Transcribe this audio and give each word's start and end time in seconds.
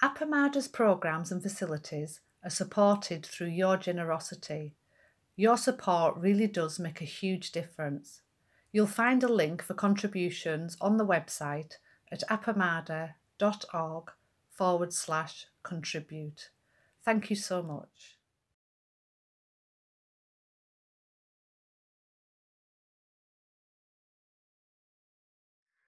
Appamada's 0.00 0.68
programs 0.68 1.32
and 1.32 1.42
facilities 1.42 2.20
are 2.44 2.50
supported 2.50 3.26
through 3.26 3.48
your 3.48 3.76
generosity. 3.76 4.76
Your 5.34 5.56
support 5.56 6.16
really 6.16 6.46
does 6.46 6.78
make 6.78 7.00
a 7.00 7.04
huge 7.04 7.50
difference. 7.50 8.22
You'll 8.70 8.86
find 8.86 9.24
a 9.24 9.28
link 9.28 9.60
for 9.60 9.74
contributions 9.74 10.76
on 10.80 10.98
the 10.98 11.06
website 11.06 11.78
at 12.12 12.22
appamada.org 12.30 14.12
forward 14.52 14.92
slash 14.92 15.46
contribute. 15.64 16.50
Thank 17.04 17.28
you 17.28 17.36
so 17.36 17.60
much. 17.60 18.18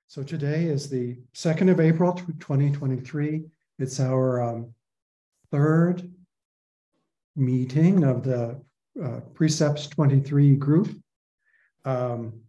So 0.09 0.25
today 0.25 0.65
is 0.65 0.91
the 0.91 1.17
2nd 1.33 1.71
of 1.71 1.79
April, 1.79 2.15
2023. 2.15 3.45
It's 3.81 3.99
our 3.99 4.43
um, 4.43 4.75
third 5.51 6.13
meeting 7.35 8.05
of 8.05 8.23
the 8.23 8.61
uh, 9.03 9.21
Precepts 9.33 9.87
23 9.87 10.57
group. 10.57 10.95
Um, 11.87 12.43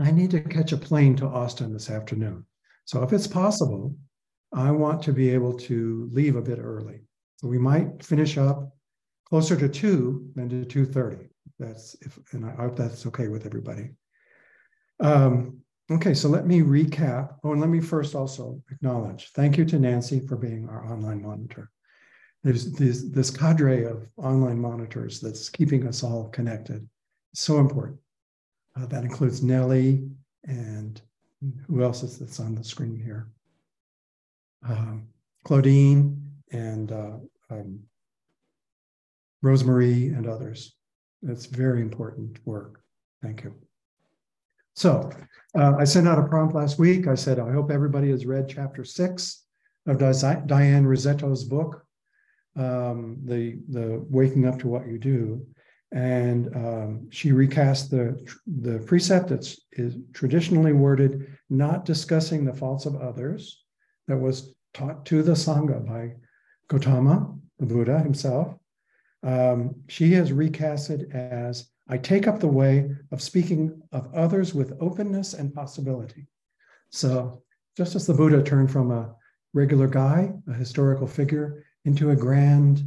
I 0.00 0.12
need 0.12 0.30
to 0.30 0.40
catch 0.40 0.70
a 0.70 0.76
plane 0.76 1.16
to 1.16 1.26
Austin 1.26 1.72
this 1.72 1.90
afternoon. 1.90 2.46
So 2.84 3.02
if 3.02 3.12
it's 3.12 3.26
possible, 3.26 3.96
I 4.54 4.70
want 4.70 5.02
to 5.02 5.12
be 5.12 5.30
able 5.30 5.54
to 5.54 6.08
leave 6.12 6.36
a 6.36 6.42
bit 6.42 6.60
early. 6.60 7.00
So 7.38 7.48
we 7.48 7.58
might 7.58 8.04
finish 8.04 8.38
up 8.38 8.72
closer 9.28 9.56
to 9.56 9.68
2 9.68 10.30
than 10.36 10.48
to 10.48 10.86
2.30. 10.86 11.28
That's 11.58 11.96
if, 12.00 12.16
and 12.32 12.46
I 12.46 12.52
hope 12.52 12.76
that's 12.76 13.06
okay 13.06 13.26
with 13.26 13.44
everybody. 13.44 13.90
Um, 15.00 15.59
okay, 15.90 16.14
so 16.14 16.28
let 16.28 16.46
me 16.46 16.60
recap. 16.60 17.34
Oh, 17.42 17.52
and 17.52 17.60
let 17.60 17.70
me 17.70 17.80
first 17.80 18.14
also 18.14 18.62
acknowledge, 18.70 19.30
thank 19.34 19.56
you 19.56 19.64
to 19.66 19.78
Nancy 19.78 20.20
for 20.20 20.36
being 20.36 20.68
our 20.68 20.90
online 20.92 21.22
monitor. 21.22 21.70
There's 22.42 22.72
this, 22.72 23.02
this 23.10 23.30
cadre 23.30 23.84
of 23.84 24.08
online 24.16 24.58
monitors 24.58 25.20
that's 25.20 25.48
keeping 25.48 25.86
us 25.86 26.02
all 26.02 26.28
connected. 26.30 26.88
So 27.34 27.58
important. 27.58 27.98
Uh, 28.76 28.86
that 28.86 29.04
includes 29.04 29.42
Nellie 29.42 30.08
and 30.44 31.00
who 31.66 31.82
else 31.82 32.02
is 32.02 32.18
that's 32.18 32.40
on 32.40 32.54
the 32.54 32.64
screen 32.64 32.98
here? 32.98 33.28
Um, 34.66 35.08
Claudine 35.44 36.30
and 36.52 36.92
uh, 36.92 37.16
um, 37.50 37.80
Rosemary 39.42 40.08
and 40.08 40.26
others. 40.26 40.76
That's 41.22 41.46
very 41.46 41.80
important 41.80 42.38
work. 42.44 42.82
Thank 43.22 43.44
you. 43.44 43.54
So 44.74 45.10
uh, 45.58 45.74
I 45.78 45.84
sent 45.84 46.08
out 46.08 46.18
a 46.18 46.28
prompt 46.28 46.54
last 46.54 46.78
week. 46.78 47.06
I 47.06 47.14
said, 47.14 47.38
I 47.38 47.52
hope 47.52 47.70
everybody 47.70 48.10
has 48.10 48.26
read 48.26 48.48
chapter 48.48 48.84
six 48.84 49.44
of 49.86 49.98
Diane 49.98 50.84
Rizzetto's 50.84 51.44
book, 51.44 51.84
um, 52.56 53.18
the, 53.24 53.58
the 53.68 54.04
Waking 54.08 54.46
Up 54.46 54.58
to 54.60 54.68
What 54.68 54.86
You 54.86 54.98
Do 54.98 55.46
and 55.92 56.54
um, 56.54 57.08
she 57.10 57.32
recast 57.32 57.90
the 57.90 58.16
the 58.46 58.78
precept 58.80 59.28
that's 59.28 59.60
is 59.72 59.96
traditionally 60.12 60.72
worded 60.72 61.26
not 61.48 61.84
discussing 61.84 62.44
the 62.44 62.54
faults 62.54 62.86
of 62.86 62.96
others 62.96 63.64
that 64.06 64.16
was 64.16 64.54
taught 64.72 65.04
to 65.06 65.22
the 65.22 65.32
sangha 65.32 65.84
by 65.84 66.14
Gautama, 66.68 67.34
the 67.58 67.66
Buddha 67.66 67.98
himself. 67.98 68.54
Um, 69.24 69.74
she 69.88 70.12
has 70.12 70.32
recast 70.32 70.90
it 70.90 71.10
as 71.12 71.68
I 71.90 71.98
take 71.98 72.28
up 72.28 72.38
the 72.38 72.46
way 72.46 72.88
of 73.10 73.20
speaking 73.20 73.82
of 73.90 74.14
others 74.14 74.54
with 74.54 74.76
openness 74.80 75.34
and 75.34 75.52
possibility. 75.52 76.28
So 76.90 77.42
just 77.76 77.96
as 77.96 78.06
the 78.06 78.14
Buddha 78.14 78.42
turned 78.42 78.70
from 78.70 78.92
a 78.92 79.14
regular 79.54 79.88
guy, 79.88 80.32
a 80.48 80.54
historical 80.54 81.08
figure, 81.08 81.64
into 81.84 82.10
a 82.10 82.16
grand 82.16 82.84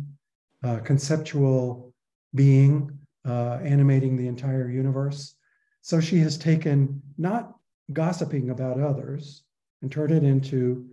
uh, 0.63 0.79
conceptual 0.79 1.93
being 2.33 2.97
uh, 3.27 3.59
animating 3.63 4.15
the 4.15 4.27
entire 4.27 4.69
universe. 4.69 5.35
So 5.81 5.99
she 5.99 6.19
has 6.19 6.37
taken 6.37 7.01
not 7.17 7.55
gossiping 7.91 8.51
about 8.51 8.79
others 8.79 9.43
and 9.81 9.91
turned 9.91 10.11
it 10.11 10.23
into 10.23 10.87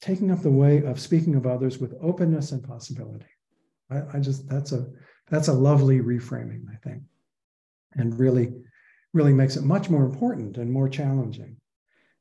taking 0.00 0.30
up 0.30 0.40
the 0.40 0.50
way 0.50 0.82
of 0.82 0.98
speaking 0.98 1.34
of 1.34 1.46
others 1.46 1.78
with 1.78 1.94
openness 2.00 2.52
and 2.52 2.62
possibility. 2.62 3.26
I, 3.90 4.02
I 4.14 4.20
just 4.20 4.48
that's 4.48 4.72
a 4.72 4.86
that's 5.28 5.48
a 5.48 5.52
lovely 5.52 6.00
reframing, 6.00 6.62
I 6.72 6.76
think, 6.82 7.02
and 7.94 8.18
really 8.18 8.52
really 9.12 9.32
makes 9.32 9.56
it 9.56 9.64
much 9.64 9.90
more 9.90 10.04
important 10.04 10.56
and 10.56 10.70
more 10.70 10.88
challenging. 10.88 11.56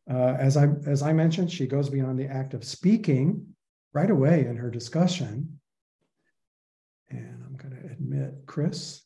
Uh, 0.09 0.35
as 0.39 0.57
I 0.57 0.69
as 0.87 1.01
I 1.01 1.13
mentioned, 1.13 1.51
she 1.51 1.67
goes 1.67 1.89
beyond 1.89 2.19
the 2.19 2.27
act 2.27 2.53
of 2.53 2.63
speaking 2.63 3.45
right 3.93 4.09
away 4.09 4.45
in 4.45 4.57
her 4.57 4.69
discussion 4.69 5.59
and 7.11 7.43
I'm 7.45 7.55
going 7.55 7.75
to 7.75 7.91
admit 7.91 8.33
Chris. 8.45 9.01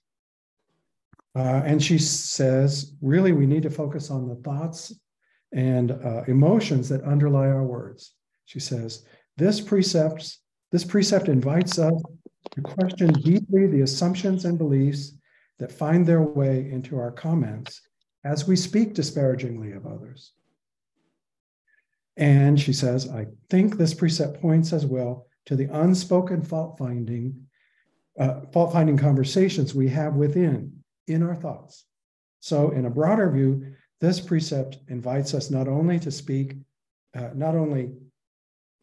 Uh, 1.36 1.62
and 1.66 1.84
she 1.84 1.98
says, 1.98 2.94
really, 3.02 3.32
we 3.32 3.48
need 3.48 3.64
to 3.64 3.70
focus 3.70 4.12
on 4.12 4.28
the 4.28 4.36
thoughts 4.36 4.94
and 5.52 5.92
uh, 5.92 6.24
emotions 6.28 6.90
that 6.90 7.02
underlie 7.04 7.48
our 7.48 7.64
words. 7.64 8.14
She 8.46 8.60
says, 8.60 9.06
this 9.38 9.60
precept, 9.60 10.38
this 10.72 10.84
precept 10.84 11.30
invites 11.30 11.80
us 11.80 12.02
to 12.52 12.62
question 12.62 13.08
deeply 13.14 13.68
the 13.68 13.82
assumptions 13.82 14.46
and 14.46 14.58
beliefs 14.58 15.14
that 15.60 15.72
find 15.72 16.06
their 16.06 16.22
way 16.22 16.70
into 16.70 16.98
our 16.98 17.12
comments 17.12 17.82
as 18.24 18.48
we 18.48 18.56
speak 18.56 18.94
disparagingly 18.94 19.72
of 19.72 19.86
others. 19.86 20.34
And 22.18 22.60
she 22.60 22.74
says, 22.74 23.10
I 23.10 23.28
think 23.50 23.78
this 23.78 23.94
precept 23.94 24.42
points 24.42 24.72
as 24.72 24.86
well 24.86 25.28
to 25.46 25.56
the 25.56 25.66
unspoken 25.66 26.42
fault 26.42 26.78
finding 26.78 27.48
uh, 28.20 28.42
fault 28.52 28.72
finding 28.72 28.96
conversations 28.96 29.74
we 29.74 29.90
have 29.90 30.14
within 30.14 30.72
in 31.08 31.24
our 31.24 31.36
thoughts. 31.36 31.86
So, 32.42 32.70
in 32.70 32.86
a 32.86 32.90
broader 32.90 33.32
view, 33.32 33.74
this 34.02 34.20
precept 34.20 34.78
invites 34.88 35.34
us 35.34 35.50
not 35.50 35.68
only 35.68 36.00
to 36.00 36.12
speak, 36.12 36.58
uh, 37.16 37.30
not 37.34 37.56
only 37.56 37.92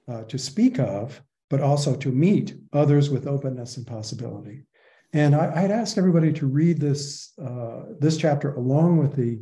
uh, 0.08 0.24
to 0.24 0.38
speak 0.38 0.80
of, 0.80 1.22
but 1.48 1.60
also 1.60 1.94
to 1.96 2.10
meet 2.10 2.56
others 2.72 3.10
with 3.10 3.26
openness 3.26 3.76
and 3.76 3.86
possibility. 3.86 4.64
And 5.12 5.34
I, 5.34 5.62
would 5.62 5.70
ask 5.72 5.98
everybody 5.98 6.32
to 6.34 6.46
read 6.46 6.78
this 6.78 7.32
uh, 7.42 7.82
this 7.98 8.16
chapter 8.16 8.54
along 8.54 8.98
with 8.98 9.16
the 9.16 9.40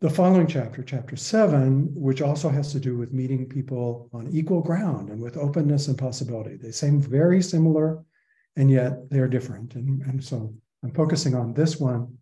the 0.00 0.10
following 0.10 0.46
chapter, 0.46 0.82
chapter 0.82 1.16
seven, 1.16 1.88
which 1.94 2.22
also 2.22 2.48
has 2.48 2.70
to 2.72 2.78
do 2.78 2.96
with 2.96 3.12
meeting 3.12 3.48
people 3.48 4.08
on 4.12 4.28
equal 4.28 4.60
ground 4.60 5.10
and 5.10 5.20
with 5.20 5.36
openness 5.36 5.88
and 5.88 5.98
possibility. 5.98 6.56
They 6.56 6.70
seem 6.70 7.00
very 7.00 7.42
similar 7.42 8.04
and 8.54 8.70
yet 8.70 9.10
they're 9.10 9.28
different. 9.28 9.74
And, 9.74 10.02
and 10.02 10.22
so 10.22 10.54
I'm 10.84 10.92
focusing 10.92 11.34
on 11.34 11.52
this 11.52 11.80
one 11.80 12.18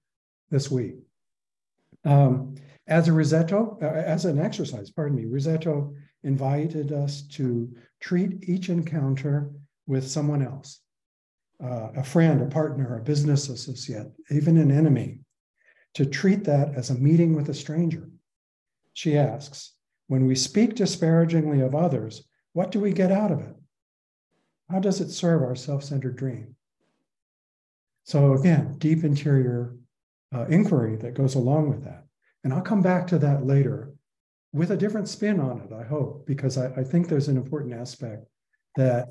this 0.50 0.70
week. 0.70 0.94
Um, 2.04 2.54
as 2.86 3.08
a 3.08 3.10
Rizzetto, 3.10 3.82
uh, 3.82 3.86
as 3.86 4.24
an 4.24 4.38
exercise, 4.38 4.90
pardon 4.90 5.16
me, 5.16 5.24
Rizzetto 5.24 5.94
invited 6.22 6.92
us 6.92 7.22
to 7.22 7.74
treat 8.00 8.48
each 8.48 8.68
encounter 8.68 9.50
with 9.86 10.06
someone 10.06 10.42
else, 10.42 10.80
uh, 11.62 11.88
a 11.96 12.04
friend, 12.04 12.42
a 12.42 12.46
partner, 12.46 12.98
a 12.98 13.02
business 13.02 13.48
associate, 13.48 14.12
even 14.30 14.56
an 14.58 14.70
enemy, 14.70 15.20
to 15.94 16.04
treat 16.04 16.44
that 16.44 16.74
as 16.74 16.90
a 16.90 16.94
meeting 16.94 17.34
with 17.34 17.48
a 17.48 17.54
stranger. 17.54 18.10
She 18.92 19.16
asks, 19.16 19.72
when 20.08 20.26
we 20.26 20.34
speak 20.34 20.74
disparagingly 20.74 21.60
of 21.60 21.74
others, 21.74 22.28
what 22.52 22.70
do 22.70 22.80
we 22.80 22.92
get 22.92 23.10
out 23.10 23.32
of 23.32 23.40
it? 23.40 23.54
How 24.70 24.80
does 24.80 25.00
it 25.00 25.10
serve 25.10 25.42
our 25.42 25.56
self 25.56 25.82
centered 25.84 26.16
dream? 26.16 26.56
So, 28.04 28.34
again, 28.34 28.76
deep 28.78 29.04
interior 29.04 29.76
uh, 30.34 30.46
inquiry 30.46 30.96
that 30.96 31.14
goes 31.14 31.34
along 31.34 31.70
with 31.70 31.84
that. 31.84 32.04
And 32.44 32.52
I'll 32.52 32.60
come 32.60 32.82
back 32.82 33.06
to 33.08 33.18
that 33.18 33.46
later 33.46 33.92
with 34.52 34.70
a 34.70 34.76
different 34.76 35.08
spin 35.08 35.40
on 35.40 35.60
it, 35.60 35.72
I 35.72 35.84
hope, 35.84 36.26
because 36.26 36.56
I, 36.56 36.66
I 36.76 36.84
think 36.84 37.08
there's 37.08 37.28
an 37.28 37.36
important 37.36 37.74
aspect 37.74 38.26
that 38.76 39.08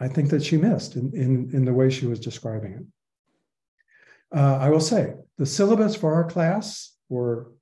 I 0.00 0.08
think 0.08 0.30
that 0.30 0.44
she 0.44 0.56
missed 0.56 0.96
in, 0.96 1.12
in, 1.14 1.50
in 1.52 1.64
the 1.64 1.72
way 1.72 1.90
she 1.90 2.06
was 2.06 2.20
describing 2.20 2.72
it. 2.72 4.36
Uh, 4.36 4.58
I 4.60 4.68
will 4.70 4.80
say 4.80 5.14
the 5.38 5.46
syllabus 5.46 5.96
for 5.96 6.14
our 6.14 6.24
class 6.24 6.94
or 7.08 7.52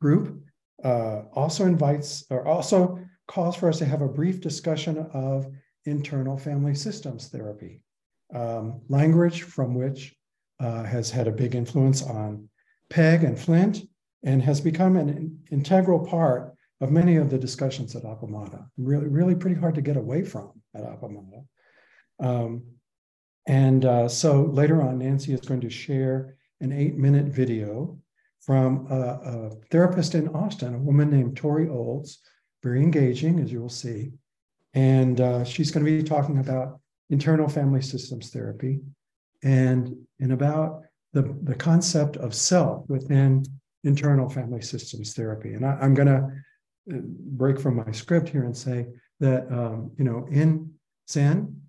group 0.00 0.42
uh, 0.82 1.22
also 1.32 1.64
invites 1.64 2.24
or 2.30 2.46
also 2.46 2.98
calls 3.28 3.56
for 3.56 3.68
us 3.68 3.78
to 3.78 3.84
have 3.84 4.02
a 4.02 4.08
brief 4.08 4.40
discussion 4.40 4.98
of 5.12 5.46
internal 5.84 6.36
family 6.36 6.74
systems 6.74 7.28
therapy, 7.28 7.82
um, 8.34 8.80
language 8.88 9.42
from 9.42 9.74
which 9.74 10.14
uh, 10.60 10.84
has 10.84 11.10
had 11.10 11.28
a 11.28 11.32
big 11.32 11.54
influence 11.54 12.02
on 12.02 12.48
Peg 12.90 13.24
and 13.24 13.38
Flint 13.38 13.82
and 14.24 14.42
has 14.42 14.60
become 14.60 14.96
an 14.96 15.38
integral 15.50 16.04
part 16.04 16.54
of 16.80 16.90
many 16.90 17.16
of 17.16 17.30
the 17.30 17.38
discussions 17.38 17.94
at 17.96 18.02
Appamada. 18.02 18.66
Really, 18.76 19.08
really 19.08 19.34
pretty 19.34 19.58
hard 19.58 19.74
to 19.74 19.82
get 19.82 19.96
away 19.96 20.24
from 20.24 20.52
at 20.74 20.82
Appamada. 20.82 21.44
Um, 22.20 22.62
and 23.46 23.84
uh, 23.84 24.08
so 24.08 24.42
later 24.42 24.82
on, 24.82 24.98
Nancy 24.98 25.32
is 25.32 25.40
going 25.40 25.60
to 25.60 25.70
share 25.70 26.36
an 26.60 26.72
eight 26.72 26.96
minute 26.96 27.26
video 27.26 27.98
from 28.40 28.86
a, 28.90 29.00
a 29.00 29.50
therapist 29.70 30.14
in 30.14 30.28
Austin, 30.28 30.74
a 30.74 30.78
woman 30.78 31.10
named 31.10 31.36
Tori 31.36 31.68
Olds, 31.68 32.20
very 32.62 32.82
engaging, 32.82 33.40
as 33.40 33.52
you 33.52 33.60
will 33.60 33.68
see. 33.68 34.12
And 34.74 35.20
uh, 35.20 35.44
she's 35.44 35.70
going 35.70 35.84
to 35.84 35.90
be 35.90 36.02
talking 36.02 36.38
about 36.38 36.80
internal 37.10 37.48
family 37.48 37.82
systems 37.82 38.30
therapy 38.30 38.80
and, 39.42 39.96
and 40.20 40.32
about 40.32 40.82
the, 41.12 41.36
the 41.42 41.54
concept 41.54 42.16
of 42.18 42.34
self 42.34 42.88
within 42.88 43.44
internal 43.84 44.28
family 44.28 44.60
systems 44.60 45.14
therapy. 45.14 45.54
And 45.54 45.64
I, 45.64 45.78
am 45.80 45.94
going 45.94 46.08
to 46.08 46.94
uh, 46.94 47.00
break 47.02 47.58
from 47.58 47.76
my 47.76 47.90
script 47.92 48.28
here 48.28 48.44
and 48.44 48.56
say 48.56 48.86
that, 49.20 49.50
um, 49.50 49.92
you 49.96 50.04
know, 50.04 50.26
in 50.30 50.72
Zen, 51.08 51.60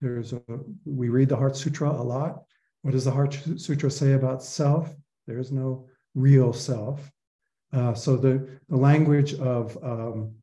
there's 0.00 0.32
a, 0.32 0.40
we 0.84 1.08
read 1.08 1.28
the 1.28 1.36
Heart 1.36 1.56
Sutra 1.56 1.90
a 1.90 2.02
lot. 2.02 2.42
What 2.82 2.92
does 2.92 3.04
the 3.04 3.10
Heart 3.10 3.40
Sutra 3.56 3.90
say 3.90 4.12
about 4.12 4.42
self? 4.42 4.94
There 5.26 5.38
is 5.38 5.52
no 5.52 5.88
real 6.14 6.52
self. 6.52 7.10
Uh, 7.72 7.94
so 7.94 8.16
the, 8.16 8.48
the 8.68 8.76
language 8.76 9.34
of 9.34 9.76
um, 9.82 10.34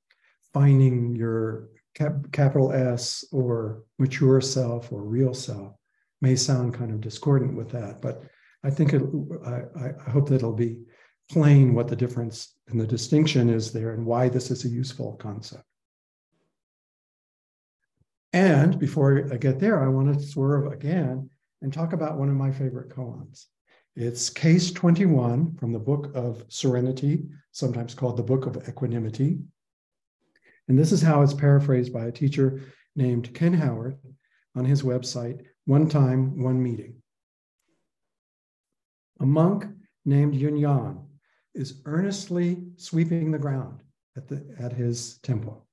finding 0.54 1.16
your 1.16 1.69
cap- 1.96 2.31
capital 2.31 2.72
S 2.72 3.25
or 3.31 3.84
mature 3.98 4.42
self 4.42 4.92
or 4.92 5.02
real 5.02 5.34
self 5.34 5.75
may 6.22 6.36
sound 6.36 6.74
kind 6.74 6.92
of 6.92 7.02
discordant 7.02 7.56
with 7.56 7.69
that, 7.72 8.02
but 8.02 8.24
I 8.63 8.69
think 8.69 8.94
it, 8.94 9.04
I, 9.46 9.90
I 10.07 10.10
hope 10.10 10.30
that 10.30 10.36
it'll 10.36 10.54
be 10.54 10.80
plain 11.30 11.74
what 11.74 11.88
the 11.88 11.96
difference 11.96 12.56
and 12.68 12.80
the 12.80 12.88
distinction 12.88 13.50
is 13.50 13.72
there 13.72 13.94
and 13.94 14.06
why 14.06 14.30
this 14.30 14.50
is 14.50 14.66
a 14.66 14.69
useful 14.69 15.13
concept. 15.18 15.63
And 18.35 18.77
before 18.77 19.29
I 19.31 19.37
get 19.37 19.61
there, 19.61 19.81
I 19.81 19.87
want 19.87 20.13
to 20.13 20.21
swerve 20.21 20.69
again 20.69 21.29
and 21.61 21.71
talk 21.71 21.93
about 21.93 22.17
one 22.17 22.27
of 22.27 22.35
my 22.35 22.51
favorite 22.51 22.89
koans. 22.89 23.45
It's 23.95 24.29
case 24.29 24.73
21 24.73 25.55
from 25.55 25.71
the 25.71 25.79
book 25.79 26.11
of 26.13 26.43
Serenity, 26.49 27.29
sometimes 27.53 27.95
called 27.95 28.17
the 28.17 28.23
book 28.23 28.45
of 28.45 28.67
equanimity. 28.67 29.39
And 30.67 30.77
this 30.77 30.91
is 30.91 31.01
how 31.01 31.21
it's 31.21 31.33
paraphrased 31.33 31.93
by 31.93 32.07
a 32.07 32.11
teacher 32.11 32.61
named 32.93 33.33
Ken 33.33 33.53
Howard 33.53 33.97
on 34.53 34.65
his 34.65 34.83
website, 34.83 35.45
One 35.63 35.87
Time, 35.87 36.43
One 36.43 36.61
Meeting. 36.61 37.01
A 39.21 39.25
monk 39.25 39.65
named 40.03 40.35
Yun 40.35 40.57
Yan 40.57 41.07
is 41.53 41.81
earnestly 41.85 42.65
sweeping 42.75 43.31
the 43.31 43.39
ground 43.39 43.79
at, 44.17 44.27
the, 44.27 44.45
at 44.59 44.73
his 44.73 45.19
temple, 45.19 45.64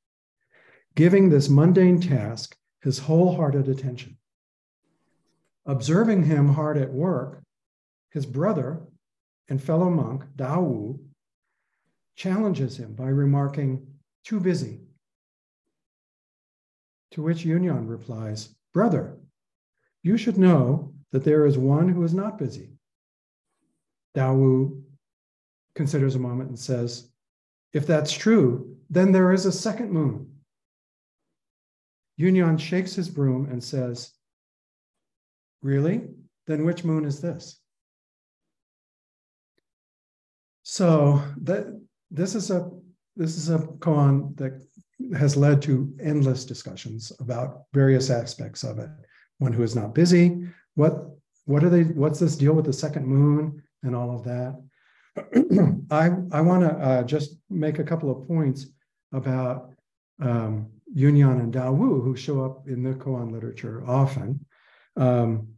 giving 0.94 1.28
this 1.28 1.48
mundane 1.48 2.00
task 2.00 2.56
his 2.80 2.98
wholehearted 2.98 3.68
attention. 3.68 4.16
Observing 5.66 6.24
him 6.24 6.48
hard 6.48 6.76
at 6.76 6.92
work, 6.92 7.42
his 8.10 8.26
brother 8.26 8.80
and 9.48 9.62
fellow 9.62 9.88
monk, 9.88 10.24
Dao 10.36 10.62
Wu, 10.62 11.00
challenges 12.16 12.76
him 12.76 12.94
by 12.94 13.08
remarking, 13.08 13.86
too 14.24 14.40
busy. 14.40 14.80
To 17.12 17.22
which 17.22 17.44
Yunyan 17.44 17.88
replies, 17.88 18.54
Brother, 18.72 19.18
you 20.02 20.16
should 20.16 20.38
know 20.38 20.94
that 21.12 21.24
there 21.24 21.46
is 21.46 21.58
one 21.58 21.88
who 21.88 22.02
is 22.02 22.14
not 22.14 22.38
busy. 22.38 22.70
Dao 24.16 24.34
Wu 24.34 24.82
considers 25.74 26.14
a 26.14 26.18
moment 26.18 26.48
and 26.48 26.58
says, 26.58 27.10
If 27.72 27.86
that's 27.86 28.12
true, 28.12 28.76
then 28.90 29.12
there 29.12 29.32
is 29.32 29.46
a 29.46 29.52
second 29.52 29.90
moon. 29.90 30.31
Yunyan 32.20 32.58
shakes 32.58 32.94
his 32.94 33.08
broom 33.08 33.48
and 33.50 33.62
says, 33.62 34.12
Really? 35.62 36.02
Then 36.46 36.64
which 36.64 36.84
moon 36.84 37.04
is 37.04 37.20
this? 37.20 37.60
So 40.64 41.22
that 41.42 41.66
this 42.10 42.34
is 42.34 42.50
a 42.50 42.70
this 43.16 43.36
is 43.36 43.50
a 43.50 43.58
koan 43.58 44.36
that 44.36 44.64
has 45.16 45.36
led 45.36 45.60
to 45.62 45.92
endless 46.00 46.44
discussions 46.44 47.12
about 47.20 47.64
various 47.72 48.10
aspects 48.10 48.64
of 48.64 48.78
it. 48.78 48.90
One 49.38 49.52
who 49.52 49.62
is 49.62 49.76
not 49.76 49.94
busy. 49.94 50.46
What 50.74 51.10
what 51.44 51.64
are 51.64 51.70
they? 51.70 51.82
What's 51.84 52.20
this 52.20 52.36
deal 52.36 52.54
with 52.54 52.66
the 52.66 52.72
second 52.72 53.06
moon 53.06 53.62
and 53.82 53.94
all 53.94 54.14
of 54.14 54.24
that? 54.24 54.60
I 55.90 56.10
I 56.32 56.40
want 56.40 56.62
to 56.62 56.70
uh, 56.70 57.02
just 57.02 57.36
make 57.50 57.78
a 57.78 57.84
couple 57.84 58.10
of 58.10 58.26
points 58.26 58.66
about 59.12 59.72
um, 60.20 60.70
Yunyan 60.94 61.40
and 61.40 61.52
Dao 61.52 61.74
Wu, 61.74 62.00
who 62.00 62.16
show 62.16 62.44
up 62.44 62.68
in 62.68 62.82
the 62.82 62.94
koan 62.94 63.32
literature 63.32 63.82
often. 63.86 64.44
Um, 64.96 65.48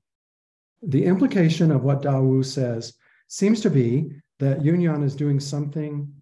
the 0.82 1.04
implication 1.04 1.70
of 1.70 1.82
what 1.82 2.02
Dao 2.02 2.22
Wu 2.22 2.42
says 2.42 2.94
seems 3.28 3.60
to 3.62 3.70
be 3.70 4.10
that 4.38 4.60
Yunyan 4.60 5.02
is 5.04 5.16
doing 5.16 5.40
something 5.40 6.12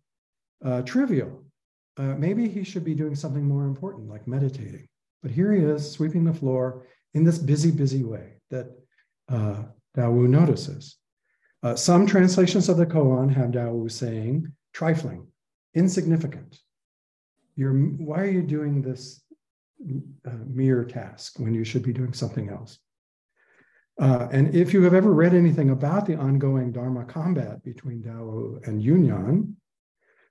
uh, 0.65 0.83
trivial. 0.83 1.45
Uh, 1.97 2.15
maybe 2.15 2.49
he 2.49 2.65
should 2.65 2.85
be 2.85 2.95
doing 2.95 3.15
something 3.15 3.45
more 3.45 3.65
important, 3.65 4.09
like 4.09 4.27
meditating. 4.27 4.89
But 5.23 5.31
here 5.31 5.53
he 5.53 5.63
is 5.63 5.91
sweeping 5.91 6.25
the 6.25 6.33
floor 6.33 6.87
in 7.15 7.25
this 7.25 7.39
busy, 7.39 7.71
busy 7.71 8.05
way 8.05 8.41
that 8.51 8.69
uh, 9.29 9.65
Dao 9.97 10.13
Wu 10.13 10.29
notices. 10.29 10.97
Uh, 11.63 11.77
some 11.77 12.07
translations 12.07 12.69
of 12.69 12.77
the 12.77 12.87
koan 12.87 13.33
have 13.33 13.51
Dao 13.51 13.73
Wu 13.73 13.89
saying 13.89 14.53
trifling, 14.73 15.27
insignificant. 15.75 16.59
You're, 17.57 17.75
why 17.75 18.21
are 18.21 18.31
you 18.31 18.43
doing 18.43 18.83
this 18.83 19.23
uh, 20.27 20.31
mere 20.47 20.85
task 20.85 21.39
when 21.39 21.55
you 21.55 21.65
should 21.65 21.83
be 21.83 21.93
doing 21.93 22.13
something 22.13 22.49
else? 22.49 22.79
Uh, 24.01 24.29
and 24.33 24.55
if 24.55 24.73
you 24.73 24.83
have 24.83 24.95
ever 24.95 25.13
read 25.13 25.35
anything 25.35 25.71
about 25.71 26.07
the 26.07 26.17
ongoing 26.17 26.73
Dharma 26.73 27.05
combat 27.05 27.63
between 27.63 28.03
Dao 28.03 28.67
and 28.67 28.83
Yunyan, 28.83 29.55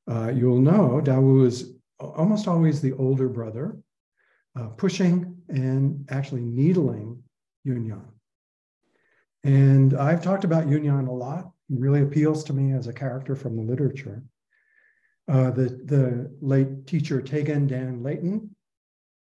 uh, 0.10 0.32
you'll 0.32 0.60
know 0.60 1.02
Dao 1.04 1.46
is 1.46 1.76
almost 2.00 2.48
always 2.48 2.82
the 2.82 2.94
older 2.94 3.30
brother, 3.30 3.78
uh, 4.60 4.68
pushing 4.70 5.38
and 5.50 6.08
actually 6.10 6.42
needling 6.42 7.22
Yunyan. 7.66 8.06
And 9.44 9.94
I've 9.96 10.24
talked 10.24 10.44
about 10.44 10.68
Yunyan 10.68 11.08
a 11.08 11.12
lot. 11.12 11.52
He 11.68 11.76
really 11.78 12.02
appeals 12.02 12.44
to 12.46 12.54
me 12.54 12.74
as 12.74 12.88
a 12.88 12.94
character 12.94 13.36
from 13.36 13.56
the 13.56 13.64
literature. 13.64 14.24
Uh, 15.32 15.50
the, 15.50 15.70
the 15.86 16.30
late 16.42 16.86
teacher 16.86 17.22
Taigen 17.22 17.66
Dan 17.66 18.04
Leighton 18.04 18.54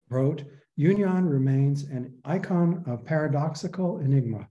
wrote, 0.09 0.43
Yunyan 0.75 1.29
remains 1.29 1.83
an 1.83 2.17
icon 2.25 2.83
of 2.87 3.05
paradoxical 3.05 3.99
enigma, 3.99 4.47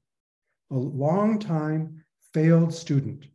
a 0.70 0.76
long-time 0.76 2.05
failed 2.32 2.73
student 2.73 3.26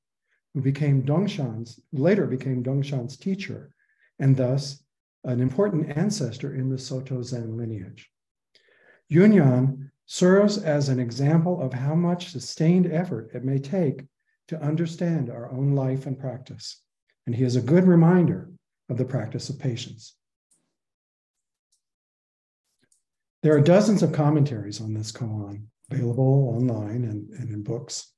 who 0.53 0.61
became 0.61 1.03
Dongshan's, 1.03 1.77
later 1.91 2.25
became 2.25 2.63
Dongshan's 2.63 3.17
teacher, 3.17 3.75
and 4.19 4.37
thus 4.37 4.81
an 5.25 5.41
important 5.41 5.97
ancestor 5.97 6.55
in 6.55 6.69
the 6.69 6.77
Soto 6.77 7.21
Zen 7.21 7.57
lineage. 7.57 8.09
Yunyan 9.11 9.91
serves 10.05 10.57
as 10.57 10.87
an 10.87 11.01
example 11.01 11.61
of 11.61 11.73
how 11.73 11.95
much 11.95 12.31
sustained 12.31 12.89
effort 12.89 13.29
it 13.33 13.43
may 13.43 13.59
take 13.59 14.05
to 14.47 14.61
understand 14.61 15.29
our 15.29 15.51
own 15.51 15.73
life 15.73 16.05
and 16.05 16.17
practice. 16.17 16.84
And 17.25 17.35
he 17.35 17.43
is 17.43 17.55
a 17.55 17.61
good 17.61 17.85
reminder 17.85 18.49
of 18.89 18.97
the 18.97 19.05
practice 19.05 19.49
of 19.49 19.59
patience. 19.59 20.15
There 23.41 23.55
are 23.55 23.61
dozens 23.61 24.03
of 24.03 24.11
commentaries 24.11 24.81
on 24.81 24.93
this 24.93 25.11
koan 25.11 25.67
available 25.91 26.55
online 26.55 27.03
and, 27.03 27.29
and 27.31 27.49
in 27.49 27.63
books. 27.63 28.11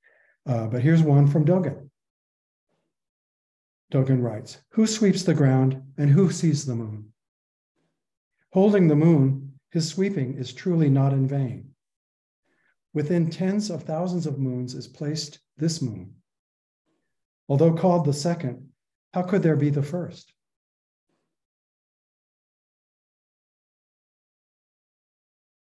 Uh, 0.46 0.68
but 0.68 0.82
here's 0.82 1.02
one 1.02 1.28
from 1.28 1.46
Dogen. 1.46 1.90
Dogen 3.92 4.22
writes 4.22 4.60
Who 4.72 4.88
sweeps 4.88 5.24
the 5.24 5.34
ground 5.34 5.82
and 5.98 6.10
who 6.10 6.32
sees 6.32 6.66
the 6.66 6.76
moon? 6.76 7.14
Holding 8.54 8.88
the 8.88 8.96
moon, 8.96 9.54
his 9.72 9.88
sweeping 9.88 10.38
is 10.38 10.54
truly 10.54 10.90
not 10.90 11.14
in 11.14 11.28
vain. 11.28 11.72
Within 12.94 13.30
tens 13.30 13.70
of 13.70 13.84
thousands 13.84 14.26
of 14.26 14.40
moons 14.40 14.74
is 14.74 14.88
placed 14.88 15.40
this 15.58 15.82
moon. 15.82 16.16
Although 17.50 17.74
called 17.74 18.06
the 18.06 18.14
second, 18.14 18.70
how 19.18 19.24
could 19.24 19.42
there 19.42 19.56
be 19.56 19.72
the 19.72 19.82
first? 19.82 20.32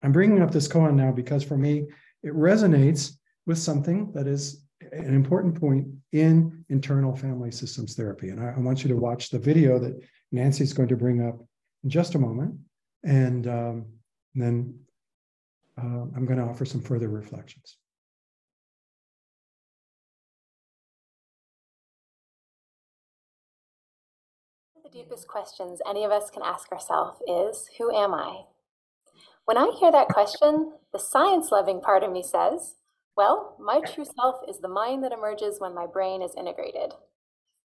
I'm 0.04 0.12
bringing 0.12 0.44
up 0.44 0.52
this 0.52 0.68
koan 0.68 0.94
now 0.94 1.12
because 1.12 1.44
for 1.44 1.58
me, 1.58 1.88
it 2.22 2.32
resonates 2.32 3.18
with 3.48 3.58
something 3.58 4.12
that 4.14 4.28
is 4.28 4.64
an 4.92 5.16
important 5.16 5.60
point 5.60 5.88
in 6.12 6.64
internal 6.70 7.16
family 7.16 7.50
systems 7.50 7.96
therapy. 7.96 8.30
And 8.30 8.40
I, 8.40 8.54
I 8.56 8.60
want 8.60 8.84
you 8.84 8.90
to 8.90 8.96
watch 8.96 9.32
the 9.32 9.40
video 9.40 9.80
that 9.80 10.00
Nancy's 10.32 10.74
going 10.74 10.90
to 10.90 10.96
bring 10.96 11.28
up 11.28 11.44
in 11.84 11.90
just 11.90 12.14
a 12.14 12.20
moment. 12.20 12.54
And, 13.04 13.48
um, 13.48 13.86
and 14.36 14.44
then 14.44 14.80
uh, 15.76 16.06
I'm 16.16 16.26
going 16.28 16.38
to 16.38 16.46
offer 16.46 16.66
some 16.66 16.82
further 16.82 17.10
reflections. 17.10 17.78
The 24.92 25.04
deepest 25.04 25.28
questions 25.28 25.82
any 25.88 26.04
of 26.04 26.12
us 26.12 26.32
can 26.32 26.42
ask 26.44 26.72
ourselves 26.72 27.22
is 27.28 27.70
Who 27.78 27.96
am 27.96 28.14
I? 28.14 28.46
When 29.46 29.58
I 29.58 29.76
hear 29.80 29.92
that 29.92 30.08
question, 30.08 30.74
the 30.92 30.98
science 30.98 31.52
loving 31.52 31.80
part 31.80 32.04
of 32.04 32.12
me 32.12 32.24
says, 32.24 32.76
well, 33.16 33.56
my 33.60 33.82
true 33.82 34.06
self 34.06 34.38
is 34.48 34.60
the 34.60 34.68
mind 34.68 35.04
that 35.04 35.12
emerges 35.12 35.60
when 35.60 35.76
my 35.76 35.86
brain 35.86 36.24
is 36.24 36.34
integrated. 36.36 36.94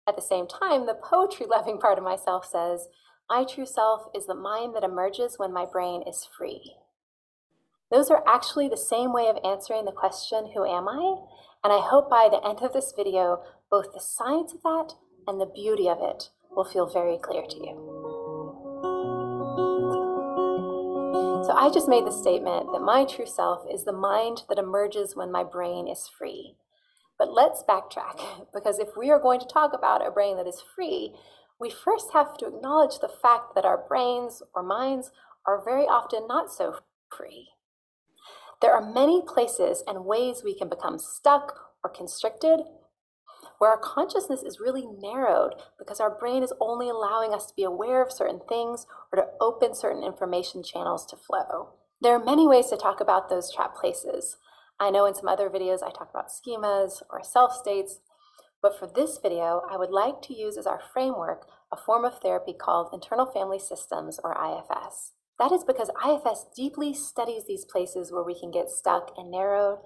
At 0.06 0.16
the 0.16 0.22
same 0.22 0.46
time, 0.46 0.84
the 0.84 0.98
poetry 1.02 1.46
loving 1.46 1.78
part 1.78 1.96
of 1.96 2.04
myself 2.04 2.44
says, 2.44 2.88
My 3.30 3.44
true 3.44 3.66
self 3.66 4.08
is 4.14 4.26
the 4.26 4.34
mind 4.34 4.74
that 4.74 4.84
emerges 4.84 5.38
when 5.38 5.52
my 5.52 5.64
brain 5.64 6.02
is 6.06 6.28
free. 6.36 6.74
Those 7.90 8.10
are 8.10 8.24
actually 8.26 8.68
the 8.68 8.76
same 8.76 9.14
way 9.14 9.28
of 9.28 9.38
answering 9.42 9.86
the 9.86 9.92
question, 9.92 10.50
Who 10.54 10.66
am 10.66 10.88
I? 10.88 11.22
And 11.62 11.72
I 11.72 11.80
hope 11.80 12.10
by 12.10 12.28
the 12.30 12.46
end 12.46 12.58
of 12.60 12.74
this 12.74 12.92
video, 12.94 13.42
both 13.70 13.94
the 13.94 14.00
science 14.00 14.52
of 14.52 14.62
that 14.62 14.94
and 15.26 15.40
the 15.40 15.46
beauty 15.46 15.88
of 15.88 15.98
it 16.02 16.28
will 16.56 16.64
feel 16.64 16.86
very 16.86 17.18
clear 17.18 17.44
to 17.48 17.56
you. 17.56 17.94
So 21.44 21.52
I 21.52 21.70
just 21.72 21.88
made 21.88 22.06
the 22.06 22.10
statement 22.10 22.72
that 22.72 22.80
my 22.80 23.04
true 23.04 23.26
self 23.26 23.66
is 23.70 23.84
the 23.84 23.92
mind 23.92 24.44
that 24.48 24.58
emerges 24.58 25.14
when 25.14 25.30
my 25.30 25.44
brain 25.44 25.86
is 25.86 26.08
free. 26.08 26.56
But 27.18 27.32
let's 27.32 27.62
backtrack, 27.68 28.48
because 28.54 28.78
if 28.78 28.96
we 28.96 29.10
are 29.10 29.20
going 29.20 29.40
to 29.40 29.46
talk 29.46 29.72
about 29.74 30.06
a 30.06 30.10
brain 30.10 30.36
that 30.38 30.46
is 30.46 30.62
free, 30.74 31.14
we 31.60 31.70
first 31.70 32.12
have 32.12 32.36
to 32.38 32.46
acknowledge 32.46 32.98
the 32.98 33.08
fact 33.08 33.54
that 33.54 33.64
our 33.64 33.78
brains 33.86 34.42
or 34.54 34.62
minds 34.62 35.12
are 35.46 35.62
very 35.62 35.84
often 35.84 36.26
not 36.26 36.50
so 36.52 36.78
free. 37.14 37.48
There 38.60 38.72
are 38.72 38.92
many 38.92 39.20
places 39.20 39.84
and 39.86 40.06
ways 40.06 40.42
we 40.42 40.56
can 40.56 40.68
become 40.68 40.98
stuck 40.98 41.54
or 41.84 41.90
constricted 41.90 42.60
where 43.58 43.70
our 43.70 43.78
consciousness 43.78 44.42
is 44.42 44.60
really 44.60 44.84
narrowed 44.86 45.54
because 45.78 46.00
our 46.00 46.10
brain 46.10 46.42
is 46.42 46.52
only 46.60 46.88
allowing 46.88 47.32
us 47.32 47.46
to 47.46 47.54
be 47.54 47.64
aware 47.64 48.02
of 48.02 48.12
certain 48.12 48.40
things 48.48 48.86
or 49.12 49.22
to 49.22 49.28
open 49.40 49.74
certain 49.74 50.02
information 50.02 50.62
channels 50.62 51.06
to 51.06 51.16
flow. 51.16 51.70
There 52.00 52.14
are 52.14 52.24
many 52.24 52.46
ways 52.46 52.66
to 52.68 52.76
talk 52.76 53.00
about 53.00 53.28
those 53.28 53.52
trap 53.52 53.74
places. 53.76 54.36
I 54.78 54.90
know 54.90 55.06
in 55.06 55.14
some 55.14 55.28
other 55.28 55.48
videos 55.48 55.82
I 55.82 55.90
talk 55.90 56.10
about 56.10 56.28
schemas 56.28 57.02
or 57.10 57.22
self 57.22 57.54
states, 57.54 58.00
but 58.60 58.78
for 58.78 58.86
this 58.86 59.18
video, 59.22 59.62
I 59.70 59.76
would 59.76 59.90
like 59.90 60.22
to 60.22 60.34
use 60.34 60.56
as 60.56 60.66
our 60.66 60.80
framework 60.92 61.46
a 61.72 61.76
form 61.76 62.04
of 62.04 62.20
therapy 62.20 62.52
called 62.52 62.90
internal 62.92 63.26
family 63.26 63.58
systems 63.58 64.18
or 64.22 64.32
IFS. 64.32 65.12
That 65.38 65.52
is 65.52 65.64
because 65.64 65.90
IFS 66.06 66.46
deeply 66.56 66.94
studies 66.94 67.44
these 67.46 67.64
places 67.64 68.12
where 68.12 68.22
we 68.22 68.38
can 68.38 68.50
get 68.50 68.70
stuck 68.70 69.12
and 69.16 69.30
narrowed, 69.30 69.78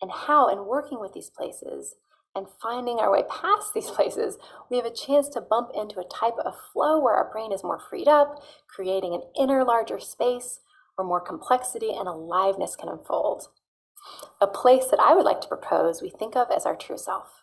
and 0.00 0.10
how, 0.10 0.48
in 0.48 0.66
working 0.66 0.98
with 1.00 1.12
these 1.12 1.30
places 1.30 1.96
and 2.34 2.46
finding 2.60 2.98
our 2.98 3.10
way 3.10 3.22
past 3.28 3.72
these 3.74 3.90
places, 3.90 4.38
we 4.70 4.76
have 4.76 4.86
a 4.86 4.94
chance 4.94 5.28
to 5.30 5.40
bump 5.40 5.70
into 5.74 6.00
a 6.00 6.08
type 6.08 6.38
of 6.44 6.54
flow 6.72 6.98
where 6.98 7.14
our 7.14 7.30
brain 7.30 7.52
is 7.52 7.64
more 7.64 7.78
freed 7.78 8.08
up, 8.08 8.42
creating 8.66 9.14
an 9.14 9.22
inner 9.38 9.64
larger 9.64 10.00
space 10.00 10.60
where 10.96 11.06
more 11.06 11.20
complexity 11.20 11.90
and 11.92 12.08
aliveness 12.08 12.76
can 12.76 12.88
unfold. 12.88 13.48
A 14.40 14.46
place 14.46 14.86
that 14.90 15.00
I 15.00 15.14
would 15.14 15.24
like 15.24 15.40
to 15.42 15.48
propose 15.48 16.02
we 16.02 16.10
think 16.10 16.36
of 16.36 16.48
as 16.50 16.66
our 16.66 16.76
true 16.76 16.98
self. 16.98 17.42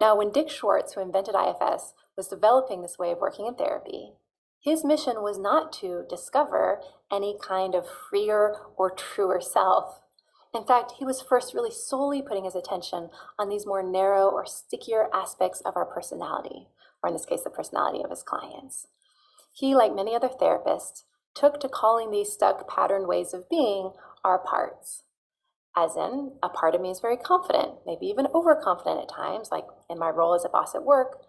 Now, 0.00 0.16
when 0.16 0.32
Dick 0.32 0.50
Schwartz, 0.50 0.94
who 0.94 1.00
invented 1.00 1.34
IFS, 1.34 1.92
was 2.16 2.28
developing 2.28 2.82
this 2.82 2.98
way 2.98 3.12
of 3.12 3.18
working 3.18 3.46
in 3.46 3.54
therapy, 3.54 4.12
his 4.60 4.84
mission 4.84 5.22
was 5.22 5.38
not 5.38 5.72
to 5.74 6.04
discover 6.08 6.80
any 7.12 7.36
kind 7.40 7.74
of 7.74 7.86
freer 7.86 8.56
or 8.76 8.90
truer 8.90 9.40
self. 9.40 10.00
In 10.54 10.64
fact, 10.64 10.92
he 10.98 11.04
was 11.04 11.20
first 11.20 11.52
really 11.52 11.72
solely 11.72 12.22
putting 12.22 12.44
his 12.44 12.54
attention 12.54 13.10
on 13.38 13.48
these 13.48 13.66
more 13.66 13.82
narrow 13.82 14.28
or 14.28 14.46
stickier 14.46 15.08
aspects 15.12 15.60
of 15.62 15.76
our 15.76 15.84
personality, 15.84 16.68
or 17.02 17.08
in 17.08 17.14
this 17.14 17.26
case, 17.26 17.42
the 17.42 17.50
personality 17.50 18.04
of 18.04 18.10
his 18.10 18.22
clients. 18.22 18.86
He, 19.52 19.74
like 19.74 19.94
many 19.94 20.14
other 20.14 20.28
therapists, 20.28 21.02
took 21.34 21.58
to 21.60 21.68
calling 21.68 22.10
these 22.10 22.32
stuck 22.32 22.68
patterned 22.68 23.08
ways 23.08 23.34
of 23.34 23.48
being 23.50 23.92
our 24.24 24.38
parts. 24.38 25.02
As 25.76 25.96
in, 25.96 26.34
a 26.40 26.48
part 26.48 26.76
of 26.76 26.80
me 26.80 26.90
is 26.90 27.00
very 27.00 27.16
confident, 27.16 27.72
maybe 27.84 28.06
even 28.06 28.28
overconfident 28.32 29.00
at 29.00 29.08
times, 29.08 29.48
like 29.50 29.66
in 29.90 29.98
my 29.98 30.08
role 30.08 30.34
as 30.34 30.44
a 30.44 30.48
boss 30.48 30.76
at 30.76 30.84
work, 30.84 31.24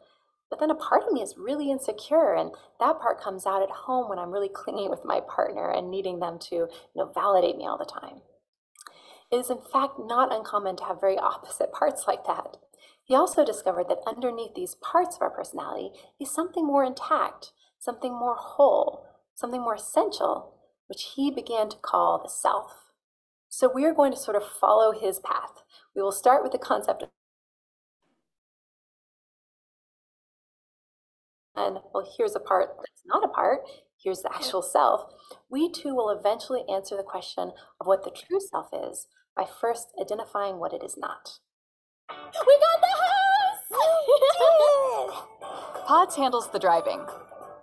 but 0.51 0.59
then 0.59 0.69
a 0.69 0.75
part 0.75 1.01
of 1.01 1.11
me 1.11 1.23
is 1.23 1.33
really 1.35 1.71
insecure, 1.71 2.35
and 2.35 2.51
that 2.79 2.99
part 2.99 3.19
comes 3.19 3.47
out 3.47 3.63
at 3.63 3.71
home 3.71 4.07
when 4.07 4.19
I'm 4.19 4.31
really 4.31 4.49
clinging 4.53 4.91
with 4.91 5.03
my 5.03 5.19
partner 5.19 5.71
and 5.71 5.89
needing 5.89 6.19
them 6.19 6.37
to, 6.49 6.55
you 6.55 6.69
know, 6.95 7.11
validate 7.11 7.57
me 7.57 7.65
all 7.65 7.79
the 7.79 7.85
time. 7.85 8.21
It 9.31 9.37
is 9.37 9.49
in 9.49 9.59
fact 9.59 9.99
not 9.99 10.33
uncommon 10.33 10.77
to 10.77 10.85
have 10.85 11.01
very 11.01 11.17
opposite 11.17 11.71
parts 11.71 12.05
like 12.07 12.25
that. 12.25 12.57
He 13.03 13.15
also 13.15 13.45
discovered 13.45 13.87
that 13.89 14.01
underneath 14.07 14.55
these 14.55 14.75
parts 14.75 15.15
of 15.15 15.21
our 15.21 15.29
personality 15.29 15.91
is 16.19 16.31
something 16.31 16.65
more 16.65 16.83
intact, 16.83 17.51
something 17.79 18.11
more 18.13 18.35
whole, 18.35 19.05
something 19.35 19.61
more 19.61 19.75
essential, 19.75 20.55
which 20.87 21.13
he 21.15 21.31
began 21.31 21.69
to 21.69 21.77
call 21.77 22.21
the 22.23 22.29
self. 22.29 22.91
So 23.49 23.71
we 23.73 23.85
are 23.85 23.93
going 23.93 24.11
to 24.11 24.17
sort 24.17 24.37
of 24.37 24.43
follow 24.43 24.91
his 24.91 25.19
path. 25.19 25.63
We 25.95 26.01
will 26.01 26.11
start 26.11 26.43
with 26.43 26.51
the 26.51 26.57
concept 26.57 27.03
of 27.03 27.09
and 31.55 31.77
well, 31.93 32.07
here's 32.17 32.35
a 32.35 32.39
part 32.39 32.69
that's 32.77 33.03
not 33.05 33.23
a 33.23 33.29
part, 33.29 33.61
here's 34.05 34.21
the 34.21 34.33
actual 34.33 34.61
self, 34.61 35.11
we 35.49 35.69
too 35.69 35.95
will 35.95 36.11
eventually 36.11 36.61
answer 36.71 36.95
the 36.95 37.03
question 37.03 37.51
of 37.81 37.87
what 37.87 38.03
the 38.03 38.11
true 38.11 38.39
self 38.39 38.67
is 38.71 39.07
by 39.35 39.43
first 39.43 39.87
identifying 39.99 40.59
what 40.59 40.73
it 40.73 40.83
is 40.83 40.95
not. 40.95 41.39
We 42.09 42.59
got 42.59 42.81
the 42.81 42.87
house! 43.01 43.65
Pods 45.87 46.15
handles 46.15 46.51
the 46.51 46.59
driving. 46.59 47.03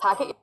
Pack 0.00 0.20
it. 0.20 0.36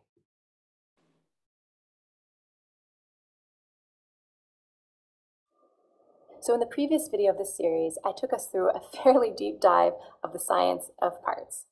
So 6.41 6.53
in 6.53 6.61
the 6.61 6.65
previous 6.65 7.09
video 7.09 7.31
of 7.31 7.37
this 7.37 7.57
series, 7.57 7.97
I 8.05 8.13
took 8.15 8.31
us 8.31 8.47
through 8.47 8.69
a 8.69 8.79
fairly 9.03 9.33
deep 9.35 9.59
dive 9.59 9.93
of 10.23 10.31
the 10.31 10.39
science 10.39 10.89
of 11.01 11.21
parts. 11.21 11.65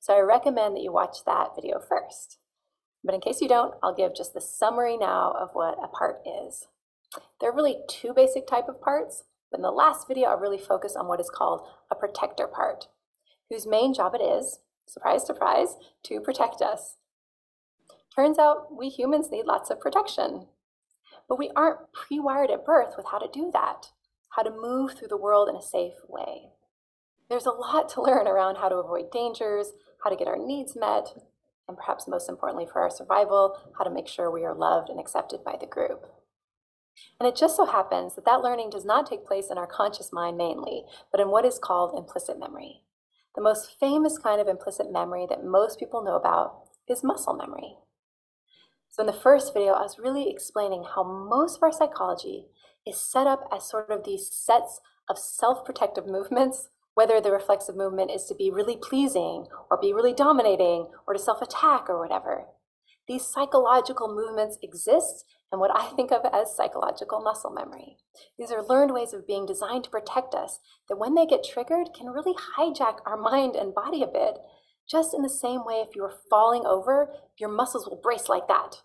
So 0.00 0.14
I 0.14 0.20
recommend 0.20 0.76
that 0.76 0.82
you 0.82 0.90
watch 0.90 1.18
that 1.26 1.54
video 1.54 1.78
first. 1.78 2.38
But 3.04 3.14
in 3.14 3.20
case 3.20 3.42
you 3.42 3.48
don't, 3.48 3.74
I'll 3.82 3.94
give 3.94 4.14
just 4.14 4.32
the 4.32 4.40
summary 4.40 4.96
now 4.96 5.34
of 5.38 5.50
what 5.52 5.78
a 5.82 5.88
part 5.88 6.22
is. 6.46 6.66
There 7.40 7.50
are 7.50 7.54
really 7.54 7.76
two 7.86 8.14
basic 8.14 8.46
type 8.46 8.68
of 8.68 8.80
parts, 8.80 9.24
but 9.50 9.58
in 9.58 9.62
the 9.62 9.70
last 9.70 10.08
video, 10.08 10.30
I'll 10.30 10.38
really 10.38 10.58
focus 10.58 10.96
on 10.96 11.06
what 11.06 11.20
is 11.20 11.30
called 11.30 11.66
a 11.90 11.94
protector 11.94 12.46
part, 12.46 12.88
whose 13.50 13.66
main 13.66 13.92
job 13.92 14.14
it 14.14 14.22
is, 14.22 14.60
surprise, 14.86 15.26
surprise, 15.26 15.76
to 16.04 16.20
protect 16.20 16.62
us. 16.62 16.96
Turns 18.14 18.38
out 18.38 18.74
we 18.76 18.88
humans 18.88 19.30
need 19.30 19.44
lots 19.44 19.70
of 19.70 19.80
protection, 19.80 20.46
but 21.28 21.38
we 21.38 21.50
aren't 21.54 21.92
pre-wired 21.92 22.50
at 22.50 22.64
birth 22.64 22.94
with 22.96 23.06
how 23.10 23.18
to 23.18 23.28
do 23.32 23.50
that, 23.52 23.88
how 24.30 24.42
to 24.42 24.50
move 24.50 24.92
through 24.92 25.08
the 25.08 25.16
world 25.16 25.48
in 25.48 25.56
a 25.56 25.62
safe 25.62 25.94
way. 26.08 26.48
There's 27.28 27.46
a 27.46 27.50
lot 27.50 27.88
to 27.90 28.02
learn 28.02 28.26
around 28.26 28.56
how 28.56 28.68
to 28.68 28.76
avoid 28.76 29.10
dangers, 29.10 29.72
how 30.02 30.10
to 30.10 30.16
get 30.16 30.28
our 30.28 30.38
needs 30.38 30.74
met, 30.76 31.08
and 31.68 31.76
perhaps 31.76 32.08
most 32.08 32.28
importantly 32.28 32.66
for 32.66 32.82
our 32.82 32.90
survival, 32.90 33.58
how 33.78 33.84
to 33.84 33.90
make 33.90 34.08
sure 34.08 34.30
we 34.30 34.44
are 34.44 34.54
loved 34.54 34.88
and 34.88 35.00
accepted 35.00 35.42
by 35.44 35.56
the 35.58 35.66
group. 35.66 36.06
And 37.18 37.28
it 37.28 37.36
just 37.36 37.56
so 37.56 37.66
happens 37.66 38.14
that 38.14 38.24
that 38.24 38.42
learning 38.42 38.70
does 38.70 38.84
not 38.84 39.06
take 39.06 39.26
place 39.26 39.50
in 39.50 39.58
our 39.58 39.66
conscious 39.66 40.12
mind 40.12 40.36
mainly, 40.36 40.84
but 41.10 41.20
in 41.20 41.30
what 41.30 41.44
is 41.44 41.58
called 41.58 41.96
implicit 41.96 42.38
memory. 42.38 42.82
The 43.34 43.42
most 43.42 43.78
famous 43.80 44.18
kind 44.18 44.40
of 44.40 44.46
implicit 44.46 44.92
memory 44.92 45.26
that 45.28 45.44
most 45.44 45.78
people 45.78 46.04
know 46.04 46.16
about 46.16 46.68
is 46.88 47.02
muscle 47.02 47.34
memory. 47.34 47.76
So 48.90 49.02
in 49.02 49.06
the 49.08 49.12
first 49.12 49.52
video, 49.52 49.72
I 49.72 49.82
was 49.82 49.98
really 49.98 50.30
explaining 50.30 50.84
how 50.94 51.02
most 51.02 51.56
of 51.56 51.62
our 51.64 51.72
psychology 51.72 52.46
is 52.86 53.00
set 53.00 53.26
up 53.26 53.48
as 53.52 53.68
sort 53.68 53.90
of 53.90 54.04
these 54.04 54.30
sets 54.30 54.80
of 55.08 55.18
self-protective 55.18 56.06
movements 56.06 56.68
whether 56.94 57.20
the 57.20 57.30
reflexive 57.30 57.76
movement 57.76 58.10
is 58.10 58.24
to 58.26 58.34
be 58.34 58.50
really 58.50 58.76
pleasing 58.76 59.46
or 59.70 59.78
be 59.80 59.92
really 59.92 60.14
dominating 60.14 60.88
or 61.06 61.14
to 61.14 61.20
self 61.20 61.42
attack 61.42 61.88
or 61.88 62.00
whatever. 62.00 62.46
These 63.06 63.26
psychological 63.26 64.08
movements 64.08 64.58
exist 64.62 65.24
and 65.52 65.60
what 65.60 65.70
I 65.76 65.94
think 65.94 66.10
of 66.10 66.22
as 66.32 66.56
psychological 66.56 67.20
muscle 67.20 67.50
memory. 67.50 67.98
These 68.38 68.50
are 68.50 68.64
learned 68.64 68.92
ways 68.92 69.12
of 69.12 69.26
being 69.26 69.46
designed 69.46 69.84
to 69.84 69.90
protect 69.90 70.34
us 70.34 70.58
that 70.88 70.98
when 70.98 71.14
they 71.14 71.26
get 71.26 71.44
triggered 71.44 71.90
can 71.96 72.08
really 72.08 72.34
hijack 72.58 72.98
our 73.06 73.16
mind 73.16 73.54
and 73.54 73.74
body 73.74 74.02
a 74.02 74.06
bit. 74.06 74.38
Just 74.90 75.14
in 75.14 75.22
the 75.22 75.28
same 75.28 75.64
way, 75.64 75.76
if 75.76 75.94
you 75.94 76.02
are 76.02 76.20
falling 76.28 76.64
over, 76.66 77.08
your 77.38 77.50
muscles 77.50 77.86
will 77.86 78.00
brace 78.02 78.28
like 78.28 78.48
that, 78.48 78.82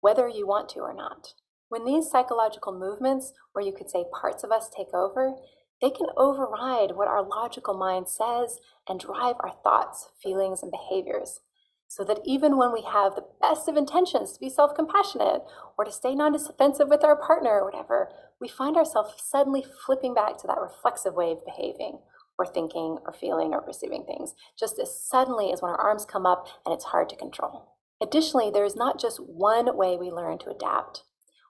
whether 0.00 0.28
you 0.28 0.46
want 0.46 0.68
to 0.70 0.80
or 0.80 0.94
not. 0.94 1.34
When 1.68 1.84
these 1.84 2.10
psychological 2.10 2.78
movements, 2.78 3.32
or 3.54 3.62
you 3.62 3.72
could 3.72 3.90
say 3.90 4.04
parts 4.20 4.44
of 4.44 4.50
us, 4.50 4.70
take 4.74 4.92
over, 4.94 5.34
they 5.82 5.90
can 5.90 6.06
override 6.16 6.92
what 6.92 7.08
our 7.08 7.22
logical 7.22 7.74
mind 7.74 8.08
says 8.08 8.60
and 8.88 9.00
drive 9.00 9.34
our 9.40 9.52
thoughts, 9.64 10.10
feelings, 10.22 10.62
and 10.62 10.70
behaviors. 10.70 11.40
So 11.88 12.04
that 12.04 12.20
even 12.24 12.56
when 12.56 12.72
we 12.72 12.82
have 12.90 13.14
the 13.14 13.26
best 13.40 13.68
of 13.68 13.76
intentions 13.76 14.32
to 14.32 14.40
be 14.40 14.48
self 14.48 14.74
compassionate 14.74 15.42
or 15.76 15.84
to 15.84 15.92
stay 15.92 16.14
non 16.14 16.32
defensive 16.32 16.88
with 16.88 17.04
our 17.04 17.16
partner 17.16 17.50
or 17.60 17.64
whatever, 17.66 18.08
we 18.40 18.48
find 18.48 18.76
ourselves 18.76 19.22
suddenly 19.22 19.62
flipping 19.84 20.14
back 20.14 20.38
to 20.38 20.46
that 20.46 20.60
reflexive 20.60 21.14
way 21.14 21.32
of 21.32 21.44
behaving 21.44 21.98
or 22.38 22.46
thinking 22.46 22.96
or 23.04 23.12
feeling 23.12 23.52
or 23.52 23.60
perceiving 23.60 24.04
things, 24.04 24.34
just 24.58 24.78
as 24.78 24.98
suddenly 24.98 25.52
as 25.52 25.60
when 25.60 25.70
our 25.70 25.80
arms 25.80 26.06
come 26.06 26.24
up 26.24 26.46
and 26.64 26.72
it's 26.72 26.86
hard 26.86 27.10
to 27.10 27.16
control. 27.16 27.74
Additionally, 28.00 28.50
there 28.50 28.64
is 28.64 28.74
not 28.74 28.98
just 28.98 29.18
one 29.18 29.76
way 29.76 29.96
we 29.96 30.10
learn 30.10 30.38
to 30.38 30.50
adapt. 30.50 31.02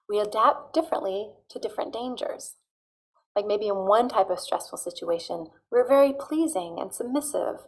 We 0.09 0.19
adapt 0.19 0.73
differently 0.73 1.31
to 1.49 1.59
different 1.59 1.93
dangers. 1.93 2.55
Like 3.35 3.47
maybe 3.47 3.67
in 3.67 3.87
one 3.87 4.09
type 4.09 4.29
of 4.29 4.39
stressful 4.39 4.77
situation, 4.77 5.47
we're 5.71 5.87
very 5.87 6.13
pleasing 6.13 6.77
and 6.79 6.93
submissive, 6.93 7.65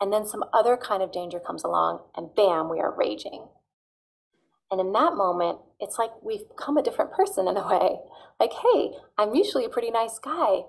And 0.00 0.12
then 0.12 0.26
some 0.26 0.44
other 0.52 0.76
kind 0.76 1.02
of 1.02 1.12
danger 1.12 1.38
comes 1.38 1.64
along, 1.64 2.00
and 2.16 2.34
bam, 2.34 2.68
we 2.68 2.80
are 2.80 2.94
raging. 2.94 3.48
And 4.70 4.80
in 4.80 4.92
that 4.92 5.14
moment, 5.14 5.58
it's 5.78 5.98
like 5.98 6.10
we've 6.22 6.48
become 6.48 6.76
a 6.76 6.82
different 6.82 7.12
person 7.12 7.46
in 7.46 7.56
a 7.56 7.66
way. 7.66 8.00
Like, 8.40 8.52
hey, 8.52 8.92
I'm 9.16 9.34
usually 9.34 9.64
a 9.64 9.68
pretty 9.68 9.90
nice 9.90 10.18
guy, 10.18 10.62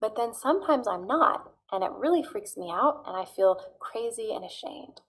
but 0.00 0.16
then 0.16 0.34
sometimes 0.34 0.88
I'm 0.88 1.06
not. 1.06 1.52
And 1.70 1.84
it 1.84 1.90
really 1.92 2.22
freaks 2.22 2.56
me 2.56 2.70
out, 2.70 3.04
and 3.06 3.16
I 3.16 3.24
feel 3.24 3.60
crazy 3.78 4.32
and 4.34 4.44
ashamed. 4.44 5.00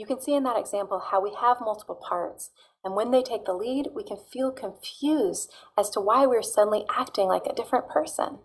You 0.00 0.06
can 0.06 0.18
see 0.18 0.32
in 0.34 0.44
that 0.44 0.56
example 0.56 0.98
how 0.98 1.20
we 1.20 1.34
have 1.38 1.58
multiple 1.60 1.94
parts, 1.94 2.52
and 2.82 2.96
when 2.96 3.10
they 3.10 3.22
take 3.22 3.44
the 3.44 3.52
lead, 3.52 3.88
we 3.94 4.02
can 4.02 4.16
feel 4.16 4.50
confused 4.50 5.52
as 5.76 5.90
to 5.90 6.00
why 6.00 6.24
we're 6.24 6.40
suddenly 6.40 6.86
acting 6.88 7.26
like 7.26 7.44
a 7.44 7.52
different 7.52 7.86
person. 7.86 8.38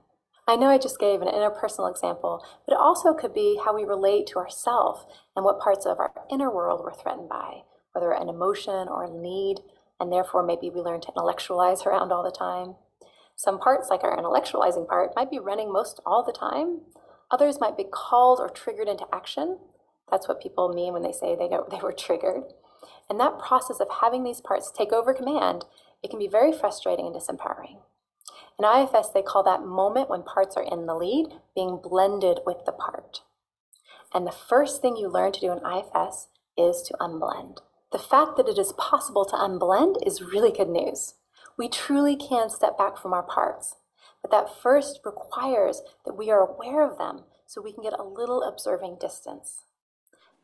I 0.50 0.58
know 0.58 0.68
I 0.68 0.78
just 0.78 1.00
gave 1.00 1.22
an 1.22 1.30
interpersonal 1.30 1.90
example, 1.90 2.46
but 2.68 2.74
it 2.74 2.78
also 2.78 3.14
could 3.14 3.34
be 3.34 3.58
how 3.64 3.74
we 3.74 3.86
relate 3.86 4.28
to 4.28 4.40
ourselves 4.40 5.06
and 5.34 5.46
what 5.46 5.62
parts 5.62 5.86
of 5.86 5.98
our 5.98 6.12
inner 6.30 6.54
world 6.54 6.82
we're 6.84 6.94
threatened 6.94 7.30
by, 7.30 7.62
whether 7.94 8.12
an 8.12 8.28
emotion 8.28 8.90
or 8.90 9.06
a 9.06 9.10
need, 9.10 9.60
and 9.98 10.12
therefore 10.12 10.46
maybe 10.46 10.70
we 10.70 10.82
learn 10.82 11.00
to 11.00 11.14
intellectualize 11.16 11.84
around 11.86 12.12
all 12.12 12.22
the 12.22 12.38
time. 12.38 12.76
Some 13.38 13.60
parts, 13.60 13.88
like 13.90 14.04
our 14.04 14.18
intellectualizing 14.18 14.90
part, 14.90 15.16
might 15.16 15.32
be 15.32 15.40
running 15.40 15.72
most 15.72 16.02
all 16.06 16.22
the 16.22 16.34
time. 16.34 16.82
Others 17.32 17.62
might 17.62 17.78
be 17.78 17.86
called 17.90 18.42
or 18.42 18.50
triggered 18.50 18.90
into 18.90 19.08
action. 19.14 19.60
That's 20.10 20.28
what 20.28 20.42
people 20.42 20.74
mean 20.74 20.94
when 20.94 21.04
they 21.04 21.12
say 21.12 21.36
they, 21.36 21.50
they 21.72 21.82
were 21.82 21.94
triggered. 21.94 22.44
And 23.10 23.20
that 23.20 23.40
process 23.40 23.80
of 23.80 23.88
having 24.02 24.24
these 24.24 24.42
parts 24.42 24.72
take 24.72 24.92
over 24.92 25.14
command, 25.14 25.66
it 26.04 26.10
can 26.10 26.20
be 26.20 26.28
very 26.28 26.52
frustrating 26.52 27.06
and 27.06 27.16
disempowering. 27.16 27.80
In 28.58 28.66
IFS, 28.66 29.10
they 29.10 29.22
call 29.22 29.44
that 29.44 29.66
moment 29.66 30.10
when 30.10 30.24
parts 30.24 30.56
are 30.56 30.64
in 30.64 30.86
the 30.86 30.96
lead 30.96 31.28
being 31.54 31.80
blended 31.82 32.40
with 32.46 32.66
the 32.66 32.72
part. 32.72 33.22
And 34.14 34.26
the 34.26 34.32
first 34.32 34.82
thing 34.82 34.96
you 34.96 35.10
learn 35.10 35.34
to 35.34 35.40
do 35.40 35.52
in 35.52 35.58
IFS 35.60 36.28
is 36.58 36.82
to 36.84 36.98
unblend. 37.00 37.58
The 37.92 38.00
fact 38.00 38.38
that 38.38 38.48
it 38.48 38.58
is 38.58 38.74
possible 38.74 39.26
to 39.26 39.36
unblend 39.36 40.06
is 40.06 40.22
really 40.22 40.52
good 40.52 40.70
news 40.70 41.16
we 41.58 41.70
truly 41.70 42.16
can 42.16 42.50
step 42.50 42.78
back 42.78 42.98
from 42.98 43.14
our 43.14 43.24
parts. 43.24 43.76
But 44.22 44.32
that 44.32 44.62
first 44.62 45.02
requires 45.06 45.82
that 46.06 46.18
we 46.18 46.32
are 46.32 46.40
aware 46.40 46.82
of 46.82 46.98
them 46.98 47.24
so 47.46 47.62
we 47.62 47.72
can 47.72 47.84
get 47.84 47.94
a 47.94 48.04
little 48.04 48.44
observing 48.44 48.98
distance. 49.00 49.64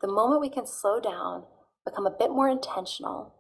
The 0.02 0.08
moment 0.08 0.42
we 0.42 0.50
can 0.50 0.66
slow 0.66 1.00
down, 1.00 1.44
become 1.86 2.06
a 2.06 2.16
bit 2.18 2.32
more 2.32 2.50
intentional, 2.50 3.36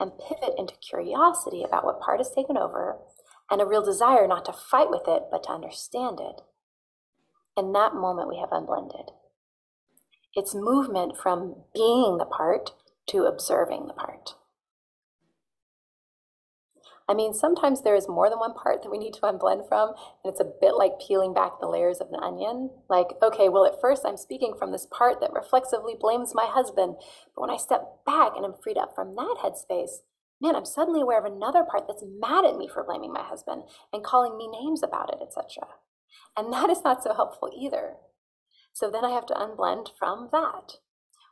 and 0.00 0.18
pivot 0.18 0.54
into 0.58 0.74
curiosity 0.76 1.62
about 1.62 1.84
what 1.84 2.00
part 2.00 2.20
has 2.20 2.30
taken 2.30 2.56
over 2.56 2.98
and 3.50 3.60
a 3.60 3.66
real 3.66 3.84
desire 3.84 4.26
not 4.26 4.44
to 4.46 4.52
fight 4.52 4.90
with 4.90 5.06
it, 5.06 5.24
but 5.30 5.44
to 5.44 5.50
understand 5.50 6.18
it. 6.20 6.42
In 7.56 7.72
that 7.72 7.94
moment, 7.94 8.28
we 8.28 8.38
have 8.38 8.50
unblended. 8.52 9.10
It's 10.34 10.54
movement 10.54 11.16
from 11.16 11.62
being 11.72 12.18
the 12.18 12.26
part 12.26 12.72
to 13.08 13.24
observing 13.24 13.86
the 13.86 13.94
part. 13.94 14.34
I 17.08 17.14
mean, 17.14 17.32
sometimes 17.32 17.82
there 17.82 17.94
is 17.94 18.08
more 18.08 18.28
than 18.28 18.40
one 18.40 18.54
part 18.54 18.82
that 18.82 18.90
we 18.90 18.98
need 18.98 19.14
to 19.14 19.20
unblend 19.20 19.68
from, 19.68 19.90
and 20.24 20.32
it's 20.32 20.40
a 20.40 20.52
bit 20.60 20.74
like 20.74 20.98
peeling 21.06 21.32
back 21.32 21.60
the 21.60 21.68
layers 21.68 22.00
of 22.00 22.08
an 22.10 22.20
onion. 22.20 22.70
Like, 22.90 23.08
okay, 23.22 23.48
well, 23.48 23.64
at 23.64 23.80
first 23.80 24.02
I'm 24.04 24.16
speaking 24.16 24.54
from 24.58 24.72
this 24.72 24.88
part 24.90 25.20
that 25.20 25.32
reflexively 25.32 25.94
blames 25.98 26.34
my 26.34 26.46
husband, 26.46 26.96
but 27.34 27.42
when 27.42 27.50
I 27.50 27.58
step 27.58 28.04
back 28.04 28.32
and 28.34 28.44
I'm 28.44 28.54
freed 28.60 28.76
up 28.76 28.92
from 28.94 29.14
that 29.14 29.36
headspace, 29.40 30.02
man, 30.40 30.56
I'm 30.56 30.64
suddenly 30.64 31.00
aware 31.00 31.24
of 31.24 31.32
another 31.32 31.62
part 31.62 31.86
that's 31.86 32.02
mad 32.18 32.44
at 32.44 32.58
me 32.58 32.68
for 32.68 32.82
blaming 32.82 33.12
my 33.12 33.22
husband 33.22 33.62
and 33.92 34.02
calling 34.02 34.36
me 34.36 34.48
names 34.48 34.82
about 34.82 35.14
it, 35.14 35.20
etc. 35.22 35.68
And 36.36 36.52
that 36.52 36.70
is 36.70 36.82
not 36.84 37.04
so 37.04 37.14
helpful 37.14 37.50
either. 37.56 37.94
So 38.72 38.90
then 38.90 39.04
I 39.04 39.10
have 39.10 39.26
to 39.26 39.34
unblend 39.34 39.90
from 39.96 40.28
that. 40.32 40.78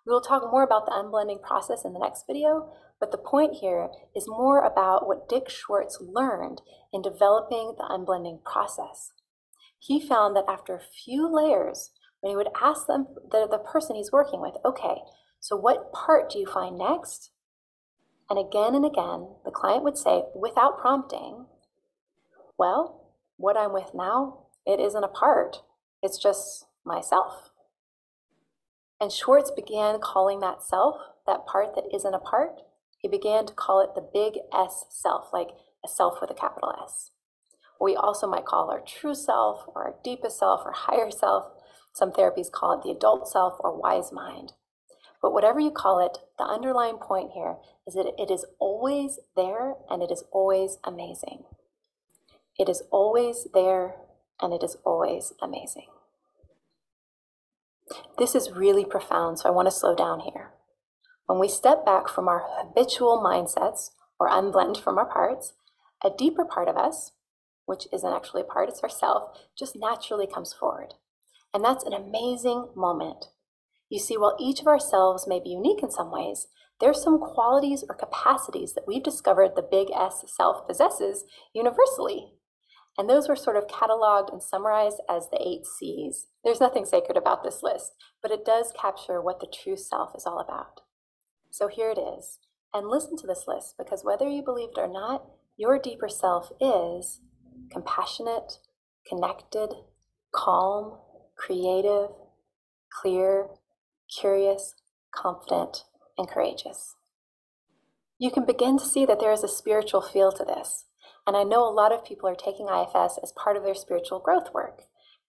We 0.07 0.13
will 0.13 0.21
talk 0.21 0.51
more 0.51 0.63
about 0.63 0.87
the 0.87 0.93
unblending 0.93 1.43
process 1.43 1.85
in 1.85 1.93
the 1.93 1.99
next 1.99 2.27
video, 2.27 2.73
but 3.01 3.11
the 3.11 3.19
point 3.19 3.55
here 3.55 3.89
is 4.15 4.29
more 4.29 4.65
about 4.65 5.07
what 5.07 5.29
Dick 5.29 5.49
Schwartz 5.49 5.99
learned 6.01 6.61
in 6.93 7.03
developing 7.03 7.75
the 7.77 7.85
unblending 7.85 8.43
process. 8.45 9.13
He 9.79 10.01
found 10.01 10.37
that 10.37 10.45
after 10.49 10.75
a 10.75 10.81
few 10.81 11.29
layers, 11.29 11.91
when 12.21 12.31
he 12.31 12.37
would 12.37 12.49
ask 12.61 12.87
them, 12.87 13.09
the, 13.31 13.47
the 13.51 13.59
person 13.59 13.97
he's 13.97 14.13
working 14.13 14.41
with, 14.41 14.55
okay, 14.65 15.03
so 15.41 15.57
what 15.57 15.93
part 15.93 16.31
do 16.31 16.39
you 16.39 16.47
find 16.47 16.79
next? 16.79 17.31
And 18.31 18.39
again 18.39 18.75
and 18.75 18.85
again, 18.85 19.29
the 19.45 19.51
client 19.51 19.85
would 19.85 19.99
say, 19.99 20.23
without 20.35 20.79
prompting, 20.79 21.47
well, 22.57 23.13
what 23.37 23.57
I'm 23.57 23.73
with 23.73 23.91
now, 23.95 24.47
it 24.67 24.81
isn't 24.81 25.05
a 25.05 25.09
part, 25.09 25.59
it's 26.03 26.17
just 26.17 26.67
myself. 26.85 27.51
And 29.05 29.13
Schwartz 29.13 29.51
began 29.51 30.01
calling 30.01 30.41
that 30.41 30.63
self, 30.63 30.97
that 31.27 31.45
part 31.45 31.75
that 31.75 31.95
isn't 31.95 32.15
a 32.15 32.19
part, 32.19 32.63
he 32.97 33.07
began 33.07 33.45
to 33.45 33.53
call 33.53 33.83
it 33.83 33.95
the 33.95 34.01
big 34.01 34.39
S 34.51 34.87
self, 34.89 35.27
like 35.31 35.51
a 35.85 35.89
self 35.89 36.23
with 36.23 36.31
a 36.31 36.35
capital 36.35 36.73
S. 36.83 37.11
We 37.79 37.95
also 37.97 38.27
might 38.27 38.47
call 38.47 38.71
our 38.71 38.81
true 38.81 39.15
self 39.15 39.67
or 39.67 39.85
our 39.85 39.95
deepest 40.03 40.39
self 40.39 40.63
or 40.65 40.73
higher 40.73 41.11
self. 41.11 41.53
Some 41.93 42.13
therapies 42.13 42.51
call 42.51 42.79
it 42.79 42.83
the 42.83 42.93
adult 42.93 43.29
self 43.29 43.59
or 43.61 43.79
wise 43.79 44.11
mind. 44.11 44.55
But 45.21 45.35
whatever 45.35 45.61
you 45.61 45.71
call 45.71 45.99
it, 45.99 46.17
the 46.39 46.47
underlying 46.47 46.97
point 46.97 47.33
here 47.35 47.57
is 47.87 47.93
that 47.93 48.11
it 48.19 48.31
is 48.31 48.47
always 48.59 49.19
there 49.37 49.75
and 49.91 50.03
it 50.03 50.11
is 50.11 50.25
always 50.33 50.79
amazing. 50.83 51.45
It 52.59 52.71
is 52.71 52.83
always 52.91 53.49
there 53.53 53.97
and 54.41 54.55
it 54.55 54.63
is 54.63 54.79
always 54.83 55.35
amazing. 55.43 55.89
This 58.19 58.35
is 58.35 58.53
really 58.53 58.85
profound, 58.85 59.39
so 59.39 59.49
I 59.49 59.53
want 59.53 59.67
to 59.67 59.73
slow 59.73 59.95
down 59.95 60.21
here. 60.21 60.53
When 61.27 61.39
we 61.39 61.49
step 61.49 61.85
back 61.85 62.09
from 62.09 62.29
our 62.29 62.45
habitual 62.47 63.23
mindsets 63.25 63.91
or 64.19 64.29
unblend 64.29 64.83
from 64.83 64.99
our 64.99 65.07
parts, 65.07 65.55
a 66.03 66.11
deeper 66.11 66.45
part 66.45 66.69
of 66.69 66.77
us, 66.77 67.13
which 67.67 67.87
isn't 67.93 68.13
actually 68.13 68.43
a 68.43 68.45
part, 68.45 68.69
it's 68.69 68.83
ourself, 68.83 69.39
just 69.59 69.77
naturally 69.77 70.27
comes 70.27 70.53
forward. 70.53 70.95
And 71.53 71.65
that's 71.65 71.85
an 71.85 71.93
amazing 71.93 72.69
moment. 72.75 73.27
You 73.89 73.99
see, 73.99 74.17
while 74.17 74.37
each 74.41 74.61
of 74.61 74.67
ourselves 74.67 75.27
may 75.27 75.41
be 75.41 75.51
unique 75.51 75.83
in 75.83 75.91
some 75.91 76.11
ways, 76.11 76.49
there's 76.81 77.03
some 77.03 77.19
qualities 77.19 77.85
or 77.89 77.95
capacities 77.95 78.75
that 78.75 78.87
we've 78.87 79.03
discovered 79.03 79.53
the 79.55 79.63
big 79.63 79.89
S 79.91 80.25
self 80.27 80.67
possesses 80.67 81.25
universally. 81.55 82.33
And 82.97 83.09
those 83.09 83.29
were 83.29 83.37
sort 83.37 83.57
of 83.57 83.67
cataloged 83.67 84.33
and 84.33 84.43
summarized 84.43 85.01
as 85.09 85.29
the 85.31 85.41
eight 85.41 85.67
C's. 85.67 86.27
There's 86.45 86.61
nothing 86.61 86.85
sacred 86.85 87.17
about 87.17 87.43
this 87.43 87.63
list, 87.63 87.93
but 88.23 88.31
it 88.31 88.45
does 88.45 88.73
capture 88.81 89.21
what 89.21 89.41
the 89.41 89.53
true 89.53 89.77
self 89.77 90.15
is 90.17 90.27
all 90.27 90.39
about. 90.39 90.83
So 91.51 91.69
here 91.69 91.91
it 91.91 91.99
is. 91.99 92.39
And 92.73 92.89
listen 92.89 93.17
to 93.19 93.27
this 93.27 93.45
list 93.47 93.75
because 93.79 94.05
whether 94.05 94.29
you 94.29 94.43
believe 94.43 94.71
it 94.77 94.81
or 94.81 94.89
not, 94.89 95.25
your 95.57 95.79
deeper 95.79 96.09
self 96.09 96.51
is 96.61 97.21
compassionate, 97.73 98.59
connected, 99.09 99.71
calm, 100.33 100.99
creative, 101.37 102.11
clear, 103.01 103.49
curious, 104.21 104.75
confident, 105.15 105.85
and 106.19 106.29
courageous. 106.29 106.97
You 108.19 108.31
can 108.31 108.45
begin 108.45 108.79
to 108.79 108.85
see 108.85 109.05
that 109.07 109.21
there 109.21 109.33
is 109.33 109.45
a 109.45 109.49
spiritual 109.49 110.01
feel 110.01 110.33
to 110.33 110.45
this. 110.45 110.87
And 111.27 111.37
I 111.37 111.43
know 111.43 111.67
a 111.67 111.73
lot 111.73 111.93
of 111.93 112.05
people 112.05 112.29
are 112.29 112.35
taking 112.35 112.69
IFS 112.69 113.19
as 113.23 113.33
part 113.33 113.57
of 113.57 113.65
their 113.65 113.75
spiritual 113.75 114.21
growth 114.21 114.53
work 114.53 114.83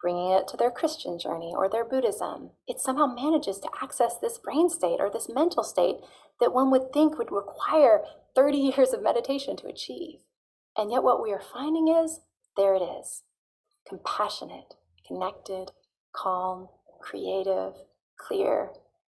bringing 0.05 0.29
it 0.34 0.47
to 0.47 0.55
their 0.55 0.69
Christian 0.69 1.17
journey 1.17 1.51
or 1.55 1.67
their 1.67 1.84
Buddhism, 1.84 2.51
it 2.67 2.79
somehow 2.79 3.08
manages 3.08 3.58
to 3.58 3.69
access 3.81 4.15
this 4.17 4.38
brain 4.38 4.69
state 4.69 4.97
or 4.99 5.10
this 5.10 5.27
mental 5.27 5.63
state 5.63 5.95
that 6.39 6.53
one 6.53 6.69
would 6.69 6.93
think 6.93 7.17
would 7.17 7.31
require 7.31 8.01
30 8.36 8.58
years 8.77 8.93
of 8.93 9.01
meditation 9.01 9.58
to 9.58 9.67
achieve. 9.67 10.19
And 10.77 10.91
yet, 10.91 11.01
what 11.01 11.23
we 11.23 11.31
are 11.31 11.41
finding 11.41 11.88
is 11.88 12.19
there 12.55 12.75
it 12.75 12.84
is 12.84 13.23
compassionate, 13.89 14.75
connected, 15.08 15.71
calm, 16.15 16.67
creative, 17.01 17.73
clear, 18.15 18.69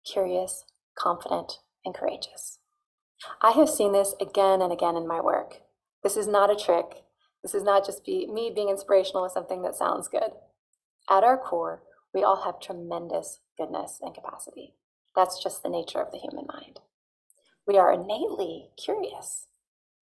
curious, 0.06 0.66
confident, 0.98 1.60
and 1.86 1.96
courageous. 1.96 2.60
I 3.42 3.52
have 3.52 3.70
seen 3.70 3.94
this 3.94 4.14
again 4.20 4.62
and 4.62 4.74
again 4.74 4.98
in 4.98 5.08
my 5.08 5.22
work. 5.22 5.62
This 6.04 6.18
is 6.18 6.28
not 6.28 6.52
a 6.52 6.56
trick. 6.56 7.04
This 7.42 7.54
is 7.54 7.64
not 7.64 7.86
just 7.86 8.06
be, 8.06 8.28
me 8.28 8.52
being 8.54 8.70
inspirational 8.70 9.24
with 9.24 9.32
something 9.32 9.62
that 9.64 9.76
sounds 9.76 10.08
good. 10.08 10.32
At 11.10 11.24
our 11.24 11.38
core, 11.38 11.84
we 12.14 12.24
all 12.24 12.44
have 12.44 12.60
tremendous 12.60 13.40
goodness 13.58 14.00
and 14.02 14.14
capacity. 14.14 14.76
That's 15.16 15.42
just 15.42 15.64
the 15.64 15.70
nature 15.70 16.00
of 16.00 16.12
the 16.12 16.18
human 16.18 16.48
mind. 16.48 16.80
We 17.68 17.78
are 17.78 17.92
innately 17.92 18.70
curious. 18.78 19.48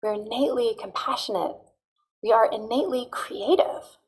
We're 0.03 0.15
innately 0.15 0.75
compassionate. 0.81 1.57
We 2.23 2.33
are 2.33 2.51
innately 2.51 3.07
creative. 3.11 3.99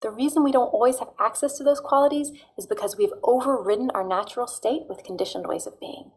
The 0.00 0.10
reason 0.10 0.44
we 0.44 0.52
don't 0.52 0.72
always 0.72 0.98
have 1.00 1.08
access 1.18 1.58
to 1.58 1.64
those 1.64 1.80
qualities 1.80 2.30
is 2.56 2.66
because 2.66 2.96
we've 2.96 3.12
overridden 3.22 3.90
our 3.94 4.06
natural 4.06 4.46
state 4.46 4.82
with 4.88 5.02
conditioned 5.02 5.46
ways 5.46 5.66
of 5.66 5.80
being. 5.80 6.12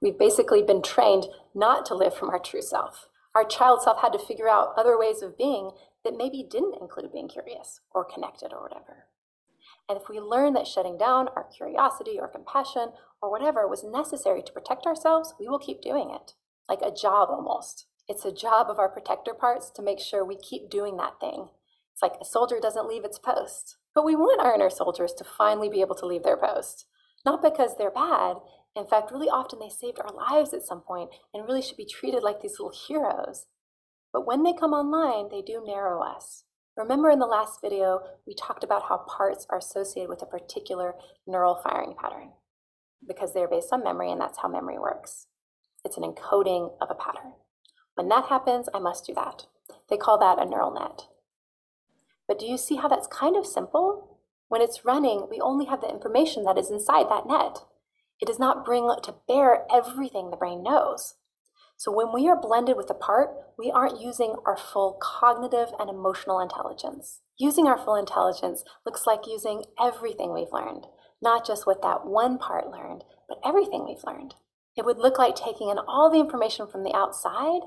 We've 0.00 0.18
basically 0.18 0.62
been 0.62 0.82
trained 0.82 1.26
not 1.54 1.84
to 1.86 1.94
live 1.94 2.14
from 2.14 2.30
our 2.30 2.38
true 2.38 2.62
self. 2.62 3.08
Our 3.34 3.44
child 3.44 3.82
self 3.82 4.00
had 4.00 4.12
to 4.12 4.18
figure 4.18 4.48
out 4.48 4.74
other 4.76 4.98
ways 4.98 5.22
of 5.22 5.36
being 5.36 5.72
that 6.04 6.16
maybe 6.16 6.46
didn't 6.48 6.80
include 6.80 7.12
being 7.12 7.28
curious 7.28 7.80
or 7.92 8.04
connected 8.04 8.52
or 8.52 8.62
whatever. 8.62 9.06
And 9.88 9.98
if 9.98 10.08
we 10.08 10.20
learn 10.20 10.54
that 10.54 10.66
shutting 10.66 10.96
down 10.96 11.28
our 11.34 11.44
curiosity 11.44 12.18
or 12.18 12.28
compassion 12.28 12.90
or 13.20 13.30
whatever 13.30 13.66
was 13.66 13.84
necessary 13.84 14.42
to 14.42 14.52
protect 14.52 14.86
ourselves, 14.86 15.34
we 15.38 15.48
will 15.48 15.58
keep 15.58 15.82
doing 15.82 16.10
it, 16.10 16.32
like 16.68 16.80
a 16.82 16.94
job 16.94 17.28
almost. 17.30 17.86
It's 18.08 18.24
a 18.24 18.32
job 18.32 18.68
of 18.68 18.78
our 18.78 18.88
protector 18.88 19.34
parts 19.34 19.70
to 19.70 19.82
make 19.82 19.98
sure 19.98 20.24
we 20.24 20.36
keep 20.36 20.70
doing 20.70 20.96
that 20.98 21.20
thing. 21.20 21.48
It's 21.92 22.02
like 22.02 22.14
a 22.20 22.24
soldier 22.24 22.58
doesn't 22.60 22.88
leave 22.88 23.04
its 23.04 23.18
post. 23.18 23.76
But 23.94 24.04
we 24.04 24.16
want 24.16 24.40
our 24.40 24.54
inner 24.54 24.70
soldiers 24.70 25.12
to 25.14 25.24
finally 25.24 25.68
be 25.68 25.80
able 25.80 25.94
to 25.96 26.06
leave 26.06 26.22
their 26.22 26.36
post. 26.36 26.86
Not 27.24 27.42
because 27.42 27.76
they're 27.76 27.90
bad. 27.90 28.36
In 28.76 28.86
fact, 28.86 29.12
really 29.12 29.28
often 29.28 29.60
they 29.60 29.68
saved 29.68 29.98
our 30.00 30.12
lives 30.12 30.52
at 30.52 30.66
some 30.66 30.80
point 30.80 31.10
and 31.32 31.46
really 31.46 31.62
should 31.62 31.76
be 31.76 31.86
treated 31.86 32.22
like 32.22 32.40
these 32.40 32.58
little 32.58 32.74
heroes. 32.86 33.46
But 34.12 34.26
when 34.26 34.42
they 34.42 34.52
come 34.52 34.72
online, 34.72 35.28
they 35.30 35.42
do 35.42 35.62
narrow 35.64 36.02
us. 36.02 36.44
Remember 36.76 37.08
in 37.08 37.20
the 37.20 37.26
last 37.26 37.60
video, 37.60 38.00
we 38.26 38.34
talked 38.34 38.64
about 38.64 38.84
how 38.88 38.98
parts 39.08 39.46
are 39.48 39.58
associated 39.58 40.08
with 40.08 40.22
a 40.22 40.26
particular 40.26 40.94
neural 41.26 41.60
firing 41.62 41.94
pattern 42.00 42.32
because 43.06 43.32
they're 43.32 43.48
based 43.48 43.72
on 43.72 43.84
memory 43.84 44.10
and 44.10 44.20
that's 44.20 44.38
how 44.38 44.48
memory 44.48 44.78
works. 44.78 45.26
It's 45.84 45.96
an 45.96 46.02
encoding 46.02 46.72
of 46.80 46.90
a 46.90 46.94
pattern. 46.94 47.34
When 47.94 48.08
that 48.08 48.26
happens, 48.26 48.68
I 48.74 48.80
must 48.80 49.06
do 49.06 49.14
that. 49.14 49.46
They 49.88 49.96
call 49.96 50.18
that 50.18 50.44
a 50.44 50.48
neural 50.48 50.74
net. 50.74 51.06
But 52.26 52.38
do 52.38 52.46
you 52.46 52.56
see 52.56 52.76
how 52.76 52.88
that's 52.88 53.06
kind 53.06 53.36
of 53.36 53.46
simple? 53.46 54.18
When 54.48 54.60
it's 54.60 54.84
running, 54.84 55.28
we 55.30 55.40
only 55.40 55.66
have 55.66 55.80
the 55.80 55.90
information 55.90 56.44
that 56.44 56.58
is 56.58 56.70
inside 56.70 57.08
that 57.08 57.26
net. 57.28 57.58
It 58.20 58.26
does 58.26 58.38
not 58.38 58.64
bring 58.64 58.88
to 59.02 59.14
bear 59.26 59.66
everything 59.72 60.30
the 60.30 60.36
brain 60.36 60.62
knows. 60.62 61.14
So 61.76 61.90
when 61.90 62.12
we 62.12 62.28
are 62.28 62.40
blended 62.40 62.76
with 62.76 62.88
a 62.90 62.94
part, 62.94 63.30
we 63.58 63.70
aren't 63.70 64.00
using 64.00 64.36
our 64.46 64.56
full 64.56 64.98
cognitive 65.02 65.68
and 65.78 65.90
emotional 65.90 66.40
intelligence. 66.40 67.20
Using 67.38 67.66
our 67.66 67.76
full 67.76 67.96
intelligence 67.96 68.64
looks 68.86 69.06
like 69.06 69.26
using 69.26 69.64
everything 69.80 70.32
we've 70.32 70.52
learned, 70.52 70.86
not 71.20 71.46
just 71.46 71.66
what 71.66 71.82
that 71.82 72.06
one 72.06 72.38
part 72.38 72.70
learned, 72.70 73.04
but 73.28 73.38
everything 73.44 73.84
we've 73.84 74.04
learned. 74.04 74.34
It 74.76 74.84
would 74.84 74.98
look 74.98 75.18
like 75.18 75.34
taking 75.34 75.68
in 75.68 75.78
all 75.78 76.10
the 76.10 76.20
information 76.20 76.66
from 76.66 76.84
the 76.84 76.94
outside, 76.94 77.62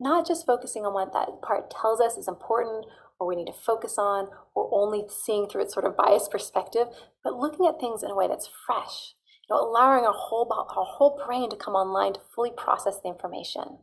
not 0.00 0.26
just 0.26 0.46
focusing 0.46 0.84
on 0.84 0.94
what 0.94 1.12
that 1.12 1.40
part 1.42 1.70
tells 1.70 2.00
us 2.00 2.16
is 2.16 2.28
important 2.28 2.86
or 3.18 3.26
we 3.26 3.36
need 3.36 3.46
to 3.46 3.52
focus 3.52 3.96
on, 3.98 4.28
or 4.54 4.68
only 4.72 5.04
seeing 5.08 5.48
through 5.48 5.62
its 5.62 5.74
sort 5.74 5.84
of 5.84 5.96
biased 5.96 6.30
perspective, 6.30 6.86
but 7.24 7.34
looking 7.34 7.66
at 7.66 7.80
things 7.80 8.02
in 8.02 8.10
a 8.10 8.14
way 8.14 8.28
that's 8.28 8.48
fresh, 8.66 9.14
you 9.48 9.56
know, 9.56 9.62
allowing 9.62 10.04
our 10.04 10.12
whole, 10.12 10.46
our 10.52 10.84
whole 10.84 11.20
brain 11.24 11.50
to 11.50 11.56
come 11.56 11.74
online 11.74 12.14
to 12.14 12.20
fully 12.34 12.50
process 12.56 13.00
the 13.00 13.08
information. 13.08 13.78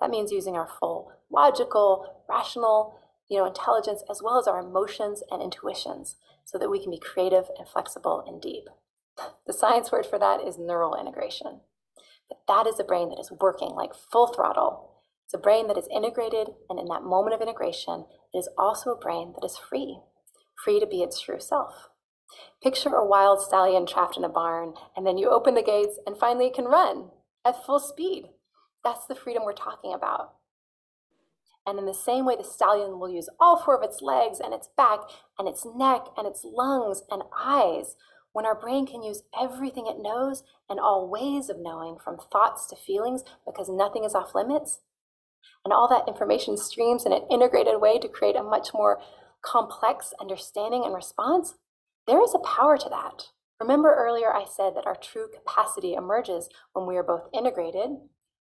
That 0.00 0.10
means 0.10 0.32
using 0.32 0.56
our 0.56 0.68
full 0.68 1.12
logical, 1.30 2.24
rational, 2.28 2.98
you 3.28 3.38
know, 3.38 3.46
intelligence 3.46 4.02
as 4.10 4.20
well 4.22 4.38
as 4.38 4.46
our 4.46 4.60
emotions 4.60 5.22
and 5.30 5.42
intuitions 5.42 6.16
so 6.44 6.58
that 6.58 6.70
we 6.70 6.80
can 6.80 6.90
be 6.90 6.98
creative 6.98 7.46
and 7.58 7.66
flexible 7.66 8.22
and 8.26 8.40
deep. 8.40 8.64
The 9.46 9.52
science 9.52 9.92
word 9.92 10.06
for 10.06 10.18
that 10.18 10.40
is 10.40 10.58
neural 10.58 10.98
integration. 10.98 11.60
But 12.28 12.38
that 12.48 12.66
is 12.66 12.80
a 12.80 12.84
brain 12.84 13.10
that 13.10 13.20
is 13.20 13.32
working 13.40 13.70
like 13.70 13.94
full 13.94 14.28
throttle. 14.28 14.90
It's 15.24 15.34
a 15.34 15.38
brain 15.38 15.68
that 15.68 15.78
is 15.78 15.88
integrated, 15.94 16.48
and 16.68 16.78
in 16.78 16.86
that 16.86 17.02
moment 17.02 17.34
of 17.34 17.40
integration, 17.40 18.04
it 18.32 18.38
is 18.38 18.48
also 18.58 18.90
a 18.90 18.98
brain 18.98 19.32
that 19.34 19.44
is 19.44 19.56
free, 19.56 19.98
free 20.62 20.80
to 20.80 20.86
be 20.86 21.02
its 21.02 21.20
true 21.20 21.40
self. 21.40 21.88
Picture 22.62 22.94
a 22.94 23.06
wild 23.06 23.40
stallion 23.40 23.86
trapped 23.86 24.16
in 24.16 24.24
a 24.24 24.28
barn, 24.28 24.74
and 24.96 25.06
then 25.06 25.18
you 25.18 25.30
open 25.30 25.54
the 25.54 25.62
gates, 25.62 25.98
and 26.06 26.16
finally 26.16 26.46
it 26.46 26.54
can 26.54 26.64
run 26.64 27.10
at 27.44 27.64
full 27.64 27.78
speed. 27.78 28.30
That's 28.82 29.06
the 29.06 29.14
freedom 29.14 29.44
we're 29.44 29.52
talking 29.52 29.92
about. 29.92 30.34
And 31.66 31.78
in 31.78 31.86
the 31.86 31.94
same 31.94 32.26
way, 32.26 32.36
the 32.36 32.44
stallion 32.44 32.98
will 32.98 33.08
use 33.08 33.28
all 33.40 33.56
four 33.56 33.76
of 33.76 33.82
its 33.82 34.02
legs 34.02 34.38
and 34.38 34.52
its 34.52 34.68
back 34.76 35.00
and 35.38 35.48
its 35.48 35.64
neck 35.64 36.06
and 36.16 36.26
its 36.26 36.44
lungs 36.44 37.02
and 37.10 37.22
eyes. 37.38 37.96
When 38.32 38.44
our 38.44 38.58
brain 38.58 38.86
can 38.86 39.02
use 39.02 39.22
everything 39.38 39.86
it 39.86 40.02
knows 40.02 40.42
and 40.68 40.78
all 40.80 41.08
ways 41.08 41.48
of 41.48 41.58
knowing, 41.58 41.98
from 42.02 42.18
thoughts 42.18 42.66
to 42.66 42.76
feelings, 42.76 43.22
because 43.46 43.68
nothing 43.68 44.04
is 44.04 44.14
off 44.14 44.34
limits, 44.34 44.80
and 45.64 45.72
all 45.72 45.88
that 45.88 46.08
information 46.08 46.56
streams 46.56 47.06
in 47.06 47.12
an 47.12 47.26
integrated 47.30 47.80
way 47.80 47.98
to 47.98 48.08
create 48.08 48.36
a 48.36 48.42
much 48.42 48.68
more 48.74 49.00
complex 49.40 50.12
understanding 50.20 50.82
and 50.84 50.94
response, 50.94 51.54
there 52.06 52.22
is 52.22 52.34
a 52.34 52.38
power 52.38 52.76
to 52.76 52.88
that. 52.90 53.28
Remember 53.60 53.94
earlier 53.94 54.32
I 54.32 54.44
said 54.44 54.74
that 54.76 54.86
our 54.86 54.96
true 54.96 55.28
capacity 55.32 55.94
emerges 55.94 56.48
when 56.72 56.86
we 56.86 56.96
are 56.96 57.02
both 57.02 57.28
integrated, 57.32 57.90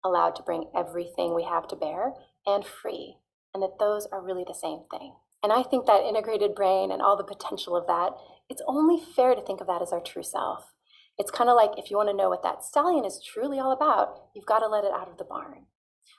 allowed 0.04 0.34
to 0.36 0.42
bring 0.42 0.70
everything 0.74 1.34
we 1.34 1.44
have 1.44 1.68
to 1.68 1.76
bear, 1.76 2.14
and 2.46 2.64
free, 2.64 3.16
and 3.52 3.62
that 3.62 3.78
those 3.78 4.06
are 4.06 4.24
really 4.24 4.44
the 4.46 4.54
same 4.54 4.80
thing. 4.90 5.14
And 5.42 5.52
I 5.52 5.62
think 5.62 5.86
that 5.86 6.02
integrated 6.02 6.54
brain 6.54 6.90
and 6.90 7.02
all 7.02 7.16
the 7.16 7.22
potential 7.22 7.76
of 7.76 7.86
that, 7.86 8.12
it's 8.48 8.62
only 8.66 8.98
fair 9.14 9.34
to 9.34 9.42
think 9.42 9.60
of 9.60 9.66
that 9.66 9.82
as 9.82 9.92
our 9.92 10.00
true 10.00 10.22
self. 10.22 10.72
It's 11.18 11.30
kind 11.30 11.48
of 11.48 11.54
like 11.54 11.78
if 11.78 11.90
you 11.90 11.96
want 11.96 12.08
to 12.08 12.16
know 12.16 12.28
what 12.28 12.42
that 12.42 12.64
stallion 12.64 13.04
is 13.04 13.22
truly 13.22 13.58
all 13.60 13.70
about, 13.70 14.30
you've 14.34 14.46
got 14.46 14.60
to 14.60 14.68
let 14.68 14.84
it 14.84 14.92
out 14.92 15.08
of 15.08 15.18
the 15.18 15.24
barn. 15.24 15.66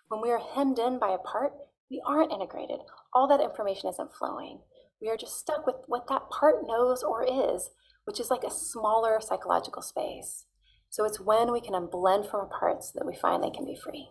When 0.07 0.21
we 0.21 0.31
are 0.31 0.39
hemmed 0.39 0.79
in 0.79 0.99
by 0.99 1.09
a 1.09 1.17
part, 1.17 1.53
we 1.89 2.01
aren't 2.05 2.31
integrated. 2.31 2.79
All 3.13 3.27
that 3.27 3.41
information 3.41 3.89
isn't 3.89 4.13
flowing. 4.13 4.59
We 5.01 5.09
are 5.09 5.17
just 5.17 5.37
stuck 5.37 5.65
with 5.65 5.75
what 5.87 6.07
that 6.07 6.29
part 6.29 6.67
knows 6.67 7.03
or 7.03 7.23
is, 7.23 7.71
which 8.05 8.19
is 8.19 8.31
like 8.31 8.43
a 8.43 8.51
smaller 8.51 9.19
psychological 9.21 9.81
space. 9.81 10.45
So 10.89 11.03
it's 11.03 11.19
when 11.19 11.51
we 11.51 11.61
can 11.61 11.73
unblend 11.73 12.29
from 12.29 12.41
our 12.41 12.59
parts 12.59 12.91
that 12.91 13.05
we 13.05 13.15
find 13.15 13.43
they 13.43 13.49
can 13.49 13.65
be 13.65 13.75
free. 13.75 14.09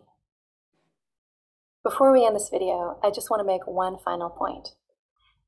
Before 1.82 2.12
we 2.12 2.26
end 2.26 2.36
this 2.36 2.48
video, 2.48 2.98
I 3.02 3.10
just 3.10 3.30
want 3.30 3.40
to 3.40 3.46
make 3.46 3.66
one 3.66 3.98
final 3.98 4.30
point. 4.30 4.70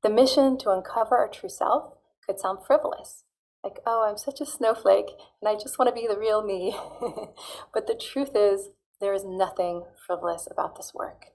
The 0.03 0.09
mission 0.09 0.57
to 0.59 0.71
uncover 0.71 1.17
our 1.17 1.27
true 1.27 1.49
self 1.49 1.93
could 2.25 2.39
sound 2.39 2.59
frivolous. 2.65 3.23
Like, 3.63 3.79
oh, 3.85 4.07
I'm 4.07 4.17
such 4.17 4.39
a 4.39 4.45
snowflake 4.45 5.09
and 5.41 5.49
I 5.49 5.55
just 5.55 5.79
want 5.79 5.89
to 5.89 5.99
be 5.99 6.07
the 6.07 6.17
real 6.17 6.43
me. 6.43 6.77
but 7.73 7.87
the 7.87 7.95
truth 7.95 8.31
is, 8.35 8.69
there 8.99 9.13
is 9.13 9.25
nothing 9.25 9.83
frivolous 10.05 10.47
about 10.49 10.75
this 10.75 10.93
work. 10.93 11.27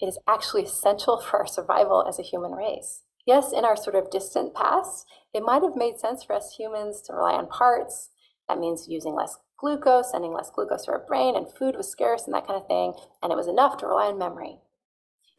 It 0.00 0.06
is 0.06 0.18
actually 0.26 0.64
essential 0.64 1.20
for 1.20 1.40
our 1.40 1.46
survival 1.46 2.04
as 2.08 2.18
a 2.18 2.22
human 2.22 2.52
race. 2.52 3.02
Yes, 3.26 3.52
in 3.52 3.64
our 3.64 3.76
sort 3.76 3.96
of 3.96 4.10
distant 4.10 4.54
past, 4.54 5.06
it 5.34 5.42
might 5.42 5.62
have 5.62 5.74
made 5.76 5.98
sense 5.98 6.22
for 6.22 6.34
us 6.34 6.56
humans 6.56 7.02
to 7.02 7.12
rely 7.12 7.32
on 7.32 7.48
parts. 7.48 8.10
That 8.48 8.58
means 8.58 8.88
using 8.88 9.14
less 9.14 9.36
glucose, 9.58 10.12
sending 10.12 10.32
less 10.32 10.50
glucose 10.50 10.84
to 10.84 10.92
our 10.92 11.04
brain, 11.04 11.34
and 11.34 11.52
food 11.52 11.76
was 11.76 11.90
scarce 11.90 12.24
and 12.24 12.34
that 12.34 12.46
kind 12.46 12.60
of 12.60 12.68
thing, 12.68 12.94
and 13.22 13.32
it 13.32 13.36
was 13.36 13.48
enough 13.48 13.76
to 13.78 13.86
rely 13.86 14.06
on 14.06 14.18
memory. 14.18 14.60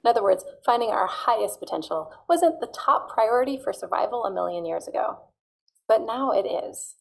In 0.03 0.09
other 0.09 0.21
words, 0.21 0.43
finding 0.65 0.89
our 0.89 1.07
highest 1.07 1.59
potential 1.59 2.13
wasn't 2.27 2.59
the 2.59 2.67
top 2.67 3.09
priority 3.09 3.57
for 3.57 3.71
survival 3.71 4.25
a 4.25 4.33
million 4.33 4.65
years 4.65 4.87
ago. 4.87 5.19
But 5.87 6.05
now 6.05 6.31
it 6.31 6.45
is. 6.45 6.95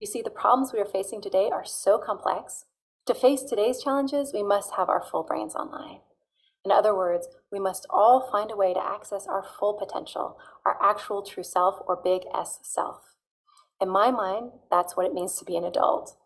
You 0.00 0.06
see, 0.06 0.22
the 0.22 0.30
problems 0.30 0.72
we 0.72 0.80
are 0.80 0.86
facing 0.86 1.20
today 1.20 1.50
are 1.52 1.64
so 1.64 1.98
complex 1.98 2.64
to 3.06 3.14
face 3.14 3.42
today's 3.42 3.82
challenges, 3.82 4.34
we 4.34 4.42
must 4.42 4.74
have 4.74 4.90
our 4.90 5.02
full 5.02 5.22
brains 5.22 5.54
online. 5.54 6.00
In 6.68 6.72
other 6.72 6.94
words, 6.94 7.28
we 7.50 7.58
must 7.58 7.86
all 7.88 8.28
find 8.30 8.50
a 8.50 8.56
way 8.56 8.74
to 8.74 8.86
access 8.86 9.26
our 9.26 9.42
full 9.42 9.72
potential, 9.72 10.36
our 10.66 10.76
actual 10.82 11.22
true 11.22 11.42
self 11.42 11.76
or 11.86 11.96
big 11.96 12.24
S 12.36 12.58
self. 12.62 13.14
In 13.80 13.88
my 13.88 14.10
mind, 14.10 14.50
that's 14.70 14.94
what 14.94 15.06
it 15.06 15.14
means 15.14 15.36
to 15.36 15.46
be 15.46 15.56
an 15.56 15.64
adult. 15.64 16.18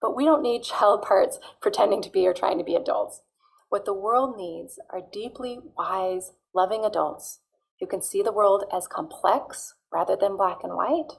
But 0.00 0.16
we 0.16 0.24
don't 0.24 0.42
need 0.42 0.62
child 0.62 1.02
parts 1.06 1.38
pretending 1.60 2.00
to 2.00 2.08
be 2.08 2.26
or 2.26 2.32
trying 2.32 2.56
to 2.56 2.64
be 2.64 2.76
adults. 2.76 3.20
What 3.68 3.84
the 3.84 3.92
world 3.92 4.38
needs 4.38 4.78
are 4.88 5.02
deeply 5.12 5.58
wise, 5.76 6.32
loving 6.54 6.82
adults 6.82 7.40
who 7.78 7.86
can 7.86 8.00
see 8.00 8.22
the 8.22 8.32
world 8.32 8.64
as 8.72 8.88
complex 8.88 9.74
rather 9.92 10.16
than 10.16 10.38
black 10.38 10.64
and 10.64 10.76
white, 10.76 11.18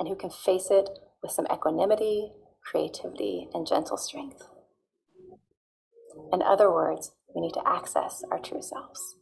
and 0.00 0.08
who 0.08 0.16
can 0.16 0.30
face 0.30 0.66
it 0.72 0.88
with 1.22 1.30
some 1.30 1.46
equanimity, 1.46 2.32
creativity, 2.60 3.46
and 3.54 3.68
gentle 3.68 3.96
strength. 3.96 4.48
In 6.32 6.42
other 6.42 6.72
words, 6.72 7.12
we 7.34 7.40
need 7.40 7.54
to 7.54 7.62
access 7.66 8.22
our 8.30 8.38
true 8.38 8.62
selves. 8.62 9.16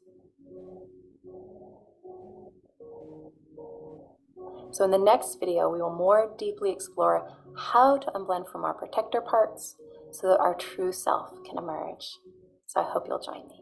So 4.72 4.84
in 4.84 4.90
the 4.90 4.98
next 4.98 5.38
video, 5.38 5.70
we 5.70 5.80
will 5.80 5.94
more 5.94 6.34
deeply 6.36 6.72
explore 6.72 7.30
how 7.56 7.96
to 7.96 8.10
unblend 8.10 8.50
from 8.50 8.64
our 8.64 8.74
protector 8.74 9.20
parts 9.20 9.76
so 10.10 10.28
that 10.28 10.38
our 10.38 10.54
true 10.54 10.92
self 10.92 11.30
can 11.46 11.58
emerge. 11.58 12.18
So 12.66 12.80
I 12.80 12.90
hope 12.90 13.04
you'll 13.06 13.20
join 13.20 13.46
me. 13.46 13.60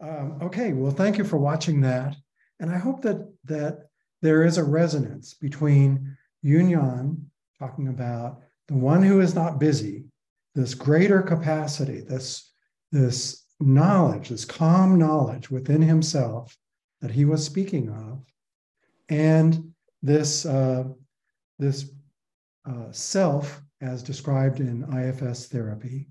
Um, 0.00 0.38
okay, 0.42 0.72
well, 0.74 0.92
thank 0.92 1.18
you 1.18 1.24
for 1.24 1.38
watching 1.38 1.80
that. 1.80 2.14
And 2.60 2.70
I 2.70 2.78
hope 2.78 3.02
that 3.02 3.32
that 3.44 3.88
there 4.20 4.44
is 4.44 4.58
a 4.58 4.64
resonance 4.64 5.34
between 5.34 6.16
Yunyan 6.44 7.22
talking 7.58 7.88
about 7.88 8.42
the 8.68 8.74
one 8.74 9.02
who 9.02 9.20
is 9.20 9.34
not 9.34 9.58
busy, 9.58 10.04
this 10.54 10.74
greater 10.74 11.22
capacity, 11.22 12.00
this, 12.00 12.52
this 12.92 13.44
knowledge, 13.60 14.28
this 14.28 14.44
calm 14.44 14.98
knowledge 14.98 15.50
within 15.50 15.82
himself 15.82 16.56
that 17.00 17.10
he 17.10 17.24
was 17.24 17.44
speaking 17.44 17.88
of, 17.90 18.24
and 19.08 19.72
this, 20.02 20.46
uh, 20.46 20.84
this 21.58 21.90
uh, 22.68 22.92
self 22.92 23.62
as 23.80 24.02
described 24.02 24.60
in 24.60 24.84
IFS 24.92 25.46
therapy. 25.46 26.08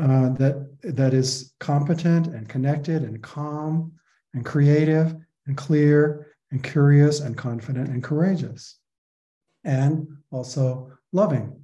uh, 0.00 0.30
that 0.30 0.66
that 0.82 1.12
is 1.12 1.52
competent 1.60 2.28
and 2.28 2.48
connected 2.48 3.02
and 3.02 3.22
calm 3.22 3.92
and 4.34 4.44
creative 4.44 5.14
and 5.46 5.56
clear 5.56 6.28
and 6.50 6.62
curious 6.62 7.20
and 7.20 7.36
confident 7.36 7.88
and 7.88 8.02
courageous 8.02 8.78
and 9.64 10.06
also 10.30 10.90
loving 11.12 11.60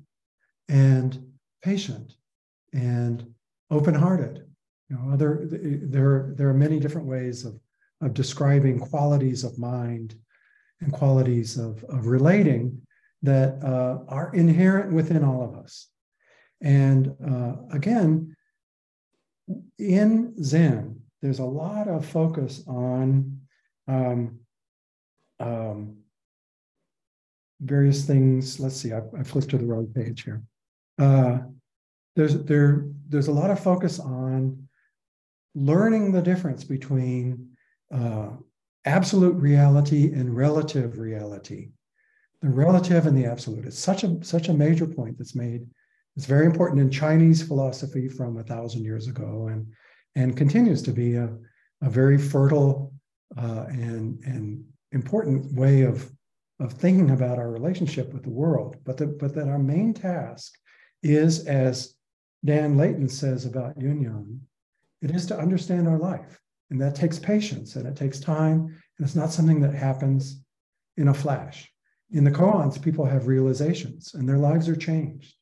and 0.68 1.24
patient 1.62 2.14
and 2.72 3.26
open-hearted. 3.70 4.44
You 4.88 4.96
know 4.96 5.12
other 5.12 5.46
there 5.50 6.32
there 6.36 6.48
are 6.48 6.54
many 6.54 6.80
different 6.80 7.06
ways 7.06 7.44
of 7.44 7.60
of 8.00 8.14
describing 8.14 8.78
qualities 8.78 9.44
of 9.44 9.58
mind 9.58 10.14
and 10.80 10.92
qualities 10.92 11.58
of, 11.58 11.82
of 11.84 12.06
relating 12.06 12.80
that 13.22 13.62
uh, 13.64 13.98
are 14.08 14.32
inherent 14.34 14.92
within 14.92 15.24
all 15.24 15.42
of 15.42 15.56
us. 15.56 15.88
And 16.62 17.14
uh, 17.26 17.56
again 17.72 18.34
in 19.78 20.42
zen 20.42 21.00
there's 21.20 21.40
a 21.40 21.44
lot 21.44 21.88
of 21.88 22.06
focus 22.06 22.62
on 22.66 23.40
um, 23.88 24.38
um, 25.40 25.96
various 27.60 28.04
things. 28.04 28.60
Let's 28.60 28.76
see, 28.76 28.92
I, 28.92 29.02
I, 29.18 29.22
flipped 29.22 29.50
to 29.50 29.58
the 29.58 29.66
wrong 29.66 29.86
page 29.86 30.22
here. 30.22 30.42
Uh, 30.98 31.38
there's 32.16 32.42
there 32.44 32.86
there's 33.08 33.28
a 33.28 33.32
lot 33.32 33.50
of 33.50 33.60
focus 33.60 33.98
on 34.00 34.68
learning 35.54 36.12
the 36.12 36.22
difference 36.22 36.64
between 36.64 37.50
uh, 37.92 38.30
absolute 38.84 39.34
reality 39.34 40.12
and 40.12 40.36
relative 40.36 40.98
reality. 40.98 41.70
The 42.42 42.48
relative 42.48 43.06
and 43.06 43.16
the 43.16 43.26
absolute. 43.26 43.66
It's 43.66 43.78
such 43.78 44.04
a 44.04 44.22
such 44.24 44.48
a 44.48 44.54
major 44.54 44.86
point 44.86 45.18
that's 45.18 45.34
made. 45.34 45.66
It's 46.16 46.26
very 46.26 46.46
important 46.46 46.80
in 46.80 46.90
Chinese 46.90 47.42
philosophy 47.42 48.08
from 48.08 48.38
a 48.38 48.44
thousand 48.44 48.84
years 48.84 49.08
ago, 49.08 49.48
and 49.48 49.66
and 50.14 50.36
continues 50.36 50.82
to 50.82 50.92
be 50.92 51.16
a, 51.16 51.36
a 51.82 51.90
very 51.90 52.18
fertile 52.18 52.92
uh, 53.36 53.66
and 53.68 54.22
and 54.24 54.64
important 54.92 55.52
way 55.54 55.82
of 55.82 56.10
of 56.60 56.72
thinking 56.72 57.10
about 57.10 57.38
our 57.38 57.50
relationship 57.50 58.12
with 58.12 58.22
the 58.22 58.30
world. 58.30 58.76
But 58.84 58.96
the, 58.96 59.06
but 59.06 59.34
that 59.34 59.48
our 59.48 59.58
main 59.58 59.94
task 59.94 60.54
is, 61.02 61.46
as 61.46 61.94
Dan 62.44 62.76
Leighton 62.76 63.08
says 63.08 63.44
about 63.44 63.78
Yunyan, 63.78 64.40
it 65.00 65.10
is 65.12 65.26
to 65.26 65.38
understand 65.38 65.86
our 65.86 65.98
life, 65.98 66.40
and 66.70 66.80
that 66.80 66.94
takes 66.94 67.18
patience 67.18 67.76
and 67.76 67.86
it 67.86 67.96
takes 67.96 68.18
time, 68.18 68.60
and 68.60 69.06
it's 69.06 69.14
not 69.14 69.32
something 69.32 69.60
that 69.60 69.74
happens 69.74 70.42
in 70.96 71.08
a 71.08 71.14
flash. 71.14 71.70
In 72.10 72.24
the 72.24 72.30
koans, 72.30 72.80
people 72.82 73.04
have 73.04 73.26
realizations, 73.26 74.14
and 74.14 74.28
their 74.28 74.38
lives 74.38 74.68
are 74.68 74.76
changed. 74.76 75.34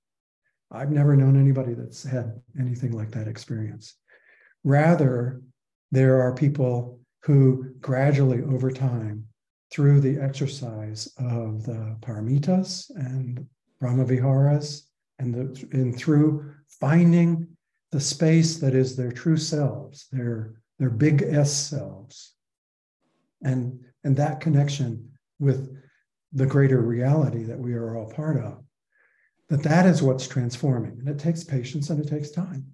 I've 0.71 0.91
never 0.91 1.17
known 1.17 1.41
anybody 1.41 1.75
that's 1.75 2.03
had 2.03 2.41
anything 2.59 2.93
like 2.93 3.13
that 3.13 3.29
experience. 3.29 3.95
Rather, 4.65 5.41
there 5.93 6.21
are 6.21 6.35
people 6.35 7.01
who 7.23 7.73
gradually 7.81 8.43
over 8.43 8.71
time, 8.71 9.27
through 9.71 10.01
the 10.01 10.19
exercise 10.21 11.13
of 11.19 11.65
the 11.65 11.97
paramitas 12.01 12.91
and 12.97 13.47
brahmaviharas, 13.83 14.83
and, 15.19 15.35
the, 15.35 15.69
and 15.73 15.97
through 15.97 16.53
finding 16.69 17.47
the 17.93 18.01
space 18.01 18.59
that 18.59 18.75
is 18.75 18.97
their 18.97 19.13
true 19.13 19.37
selves, 19.37 20.07
their, 20.13 20.55
their 20.79 20.91
big 20.91 21.23
S 21.23 21.53
selves, 21.53 22.35
and, 23.43 23.79
and 24.05 24.17
that 24.17 24.41
connection 24.41 25.11
with 25.39 25.77
the 26.33 26.47
greater 26.47 26.81
reality 26.81 27.45
that 27.45 27.59
we 27.59 27.75
are 27.75 27.97
all 27.97 28.11
part 28.11 28.37
of, 28.37 28.63
that 29.49 29.63
that 29.63 29.87
is 29.87 30.03
what's 30.03 30.27
transforming. 30.27 30.97
And 30.99 31.09
it 31.09 31.19
takes 31.19 31.45
patience 31.45 31.91
and 31.91 32.05
it 32.05 32.09
takes 32.09 32.31
time. 32.31 32.67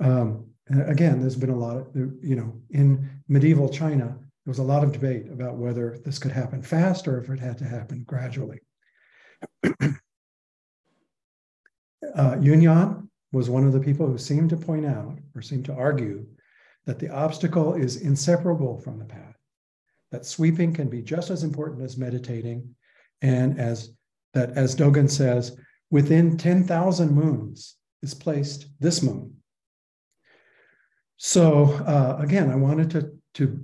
Um, 0.00 0.46
and 0.68 0.88
again, 0.90 1.20
there's 1.20 1.36
been 1.36 1.50
a 1.50 1.58
lot 1.58 1.76
of, 1.76 1.88
you 1.94 2.36
know, 2.36 2.60
in 2.70 3.08
medieval 3.28 3.68
China, 3.68 4.16
there 4.44 4.50
was 4.50 4.58
a 4.58 4.62
lot 4.62 4.82
of 4.82 4.92
debate 4.92 5.30
about 5.30 5.56
whether 5.56 5.98
this 6.04 6.18
could 6.18 6.32
happen 6.32 6.62
fast 6.62 7.06
or 7.06 7.18
if 7.18 7.30
it 7.30 7.38
had 7.38 7.58
to 7.58 7.64
happen 7.64 8.04
gradually. 8.06 8.60
uh, 9.64 9.94
Yunyan 12.04 13.08
was 13.32 13.48
one 13.48 13.64
of 13.64 13.72
the 13.72 13.80
people 13.80 14.06
who 14.06 14.18
seemed 14.18 14.50
to 14.50 14.56
point 14.56 14.84
out 14.84 15.18
or 15.34 15.42
seemed 15.42 15.64
to 15.66 15.74
argue 15.74 16.26
that 16.86 16.98
the 16.98 17.08
obstacle 17.08 17.74
is 17.74 17.96
inseparable 17.96 18.78
from 18.78 18.98
the 18.98 19.04
path, 19.04 19.36
that 20.10 20.26
sweeping 20.26 20.72
can 20.72 20.88
be 20.88 21.02
just 21.02 21.30
as 21.30 21.44
important 21.44 21.82
as 21.82 21.96
meditating, 21.96 22.74
and 23.22 23.58
as 23.60 23.90
that, 24.34 24.50
as 24.56 24.74
Dogen 24.74 25.08
says, 25.08 25.56
within 25.90 26.36
10,000 26.36 27.12
moons 27.12 27.76
is 28.02 28.14
placed 28.14 28.66
this 28.80 29.02
moon, 29.02 29.32
so 31.24 31.66
uh, 31.86 32.16
again, 32.18 32.50
I 32.50 32.56
wanted 32.56 32.90
to, 32.90 33.12
to 33.34 33.60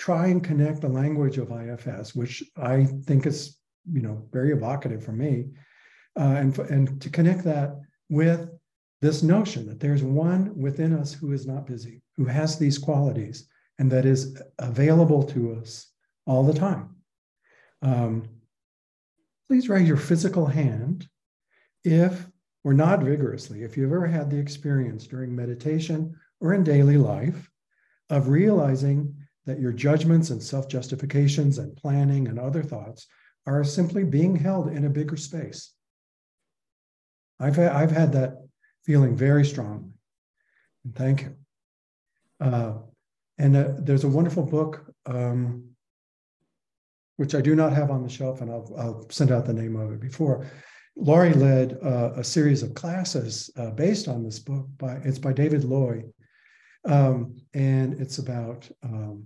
try 0.00 0.28
and 0.28 0.42
connect 0.42 0.80
the 0.80 0.88
language 0.88 1.36
of 1.36 1.52
IFS, 1.52 2.14
which 2.14 2.42
I 2.56 2.86
think 3.04 3.26
is 3.26 3.58
you 3.92 4.00
know 4.00 4.26
very 4.32 4.50
evocative 4.52 5.04
for 5.04 5.12
me, 5.12 5.50
uh, 6.18 6.36
and, 6.38 6.58
and 6.58 7.02
to 7.02 7.10
connect 7.10 7.44
that 7.44 7.78
with 8.08 8.48
this 9.02 9.22
notion 9.22 9.66
that 9.66 9.78
there's 9.78 10.02
one 10.02 10.56
within 10.58 10.94
us 10.94 11.12
who 11.12 11.32
is 11.32 11.46
not 11.46 11.66
busy, 11.66 12.02
who 12.16 12.24
has 12.24 12.58
these 12.58 12.78
qualities, 12.78 13.46
and 13.78 13.92
that 13.92 14.06
is 14.06 14.40
available 14.58 15.22
to 15.22 15.54
us 15.60 15.92
all 16.26 16.44
the 16.44 16.58
time. 16.58 16.96
Um, 17.82 18.28
please 19.48 19.68
raise 19.68 19.88
your 19.88 19.96
physical 19.96 20.46
hand 20.46 21.08
if, 21.84 22.26
or 22.64 22.72
nod 22.72 23.02
vigorously, 23.02 23.62
if 23.64 23.76
you've 23.76 23.92
ever 23.92 24.06
had 24.06 24.30
the 24.30 24.38
experience 24.38 25.06
during 25.06 25.34
meditation 25.34 26.14
or 26.40 26.54
in 26.54 26.64
daily 26.64 26.96
life 26.96 27.50
of 28.10 28.28
realizing 28.28 29.14
that 29.50 29.60
your 29.60 29.72
judgments 29.72 30.30
and 30.30 30.40
self 30.40 30.68
justifications 30.68 31.58
and 31.58 31.76
planning 31.76 32.28
and 32.28 32.38
other 32.38 32.62
thoughts 32.62 33.08
are 33.46 33.64
simply 33.64 34.04
being 34.04 34.36
held 34.36 34.70
in 34.70 34.84
a 34.84 34.90
bigger 34.90 35.16
space. 35.16 35.72
I've, 37.40 37.56
had, 37.56 37.72
I've 37.72 37.90
had 37.90 38.12
that 38.12 38.34
feeling 38.84 39.16
very 39.16 39.44
strongly. 39.44 39.90
And 40.84 40.94
thank 40.94 41.22
you. 41.22 41.34
Uh, 42.40 42.74
and 43.38 43.56
uh, 43.56 43.72
there's 43.78 44.04
a 44.04 44.08
wonderful 44.08 44.44
book, 44.44 44.84
um, 45.06 45.64
which 47.16 47.34
I 47.34 47.40
do 47.40 47.56
not 47.56 47.72
have 47.72 47.90
on 47.90 48.04
the 48.04 48.08
shelf, 48.08 48.40
and 48.40 48.50
I'll, 48.50 48.72
I'll 48.78 49.10
send 49.10 49.32
out 49.32 49.46
the 49.46 49.52
name 49.52 49.74
of 49.74 49.92
it 49.92 50.00
before. 50.00 50.46
Laurie 50.94 51.34
led 51.34 51.76
uh, 51.82 52.12
a 52.14 52.22
series 52.22 52.62
of 52.62 52.74
classes 52.74 53.50
uh, 53.56 53.70
based 53.70 54.06
on 54.06 54.22
this 54.22 54.38
book. 54.38 54.66
By 54.78 55.00
it's 55.04 55.18
by 55.18 55.32
David 55.32 55.64
Loy, 55.64 56.04
um, 56.84 57.36
and 57.52 58.00
it's 58.00 58.18
about 58.18 58.70
um, 58.84 59.24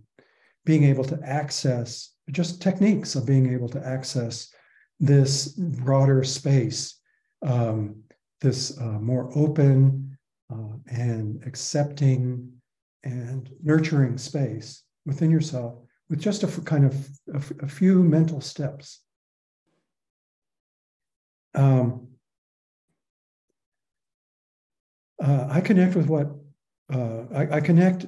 being 0.65 0.85
able 0.85 1.05
to 1.05 1.19
access 1.23 2.15
just 2.31 2.63
techniques 2.63 3.15
of 3.15 3.27
being 3.27 3.53
able 3.53 3.69
to 3.69 3.87
access 3.87 4.53
this 4.99 5.49
broader 5.49 6.25
space, 6.25 7.01
um, 7.47 8.03
this 8.41 8.79
uh, 8.81 8.99
more 9.01 9.31
open 9.37 10.17
uh, 10.51 10.77
and 10.89 11.43
accepting 11.47 12.51
and 13.03 13.51
nurturing 13.63 14.17
space 14.17 14.83
within 15.05 15.31
yourself 15.31 15.75
with 16.09 16.21
just 16.21 16.43
a 16.43 16.61
kind 16.63 16.85
of 16.85 17.09
a, 17.35 17.65
a 17.65 17.69
few 17.69 18.03
mental 18.03 18.41
steps. 18.41 19.01
Um, 21.55 22.09
uh, 25.23 25.49
I 25.51 25.61
connect 25.61 25.95
with 25.95 26.07
what 26.07 26.31
uh, 26.93 27.23
I, 27.35 27.57
I, 27.57 27.61
connect 27.61 28.07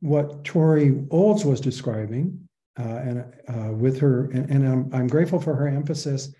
what 0.00 0.44
Tori 0.44 1.04
Olds 1.10 1.44
was 1.44 1.60
describing 1.60 2.48
uh, 2.78 2.82
and 2.82 3.34
uh, 3.48 3.72
with 3.72 3.98
her, 4.00 4.30
and, 4.30 4.48
and 4.50 4.68
I'm, 4.68 4.94
I'm 4.94 5.08
grateful 5.08 5.40
for 5.40 5.54
her 5.54 5.66
emphasis, 5.66 6.32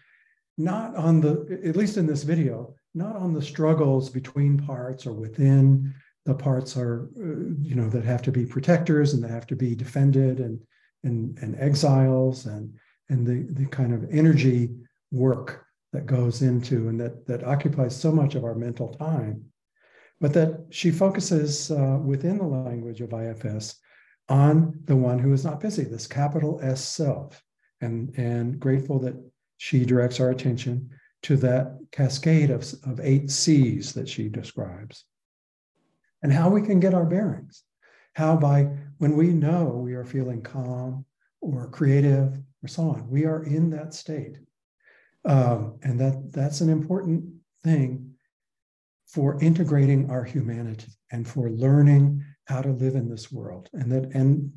not 0.57 0.95
on 0.95 1.21
the, 1.21 1.61
at 1.65 1.77
least 1.77 1.97
in 1.97 2.07
this 2.07 2.23
video, 2.23 2.75
not 2.95 3.17
on 3.17 3.33
the 3.33 3.43
struggles 3.43 4.09
between 4.09 4.59
parts 4.59 5.07
or 5.07 5.13
within 5.13 5.93
the 6.25 6.35
parts 6.35 6.77
are, 6.77 7.09
uh, 7.19 7.55
you 7.61 7.75
know, 7.75 7.89
that 7.89 8.05
have 8.05 8.23
to 8.23 8.33
be 8.33 8.47
protectors 8.47 9.15
and 9.15 9.23
they 9.23 9.29
have 9.29 9.47
to 9.47 9.57
be 9.57 9.75
defended 9.75 10.41
and, 10.41 10.61
and, 11.03 11.39
and 11.39 11.59
exiles 11.59 12.47
and, 12.47 12.73
and 13.09 13.27
the, 13.27 13.47
the 13.61 13.69
kind 13.71 13.95
of 13.95 14.09
energy 14.13 14.71
work 15.11 15.65
that 15.93 16.07
goes 16.07 16.43
into 16.43 16.89
and 16.89 17.01
that, 17.01 17.27
that 17.27 17.45
occupies 17.45 17.97
so 17.97 18.13
much 18.13 18.35
of 18.35 18.45
our 18.45 18.55
mental 18.55 18.95
time 18.95 19.43
but 20.21 20.33
that 20.35 20.67
she 20.71 20.91
focuses 20.91 21.71
uh, 21.71 21.99
within 22.05 22.39
the 22.39 22.45
language 22.45 23.01
of 23.01 23.13
IFS 23.13 23.77
on 24.29 24.79
the 24.85 24.97
one 24.97 25.19
who 25.19 25.33
is 25.33 25.45
not 25.45 25.61
busy, 25.61 25.85
this 25.85 26.07
capital 26.07 26.61
S 26.63 26.85
self, 26.85 27.43
and, 27.81 28.17
and 28.19 28.59
grateful 28.59 28.99
that 29.01 29.15
she 29.57 29.85
directs 29.85 30.21
our 30.21 30.31
attention 30.31 30.91
to 31.23 31.37
that 31.37 31.79
cascade 31.93 32.51
of, 32.51 32.63
of 32.85 33.01
eight 33.01 33.31
C's 33.31 33.93
that 33.95 34.09
she 34.09 34.29
describes. 34.29 35.05
And 36.23 36.33
how 36.33 36.51
we 36.51 36.63
can 36.63 36.81
get 36.81 36.95
our 36.95 37.07
bearings. 37.07 37.63
How, 38.15 38.37
by 38.37 38.69
when 38.99 39.17
we 39.17 39.29
know 39.29 39.67
we 39.67 39.95
are 39.95 40.05
feeling 40.05 40.43
calm 40.43 41.05
or 41.41 41.69
creative 41.69 42.37
or 42.63 42.69
so 42.69 42.91
on, 42.91 43.09
we 43.09 43.25
are 43.25 43.45
in 43.45 43.71
that 43.71 43.95
state. 43.95 44.39
Um, 45.25 45.79
and 45.83 46.01
that, 46.01 46.33
that's 46.33 46.61
an 46.61 46.69
important 46.69 47.25
thing 47.63 48.08
for 49.09 49.41
integrating 49.41 50.11
our 50.11 50.23
humanity 50.23 50.93
and 51.11 51.27
for 51.27 51.51
learning 51.51 52.23
how 52.47 52.61
to 52.61 52.71
live 52.71 52.95
in 52.95 53.09
this 53.09 53.33
world. 53.33 53.69
And 53.73 53.91
that 53.91 54.15
and 54.15 54.53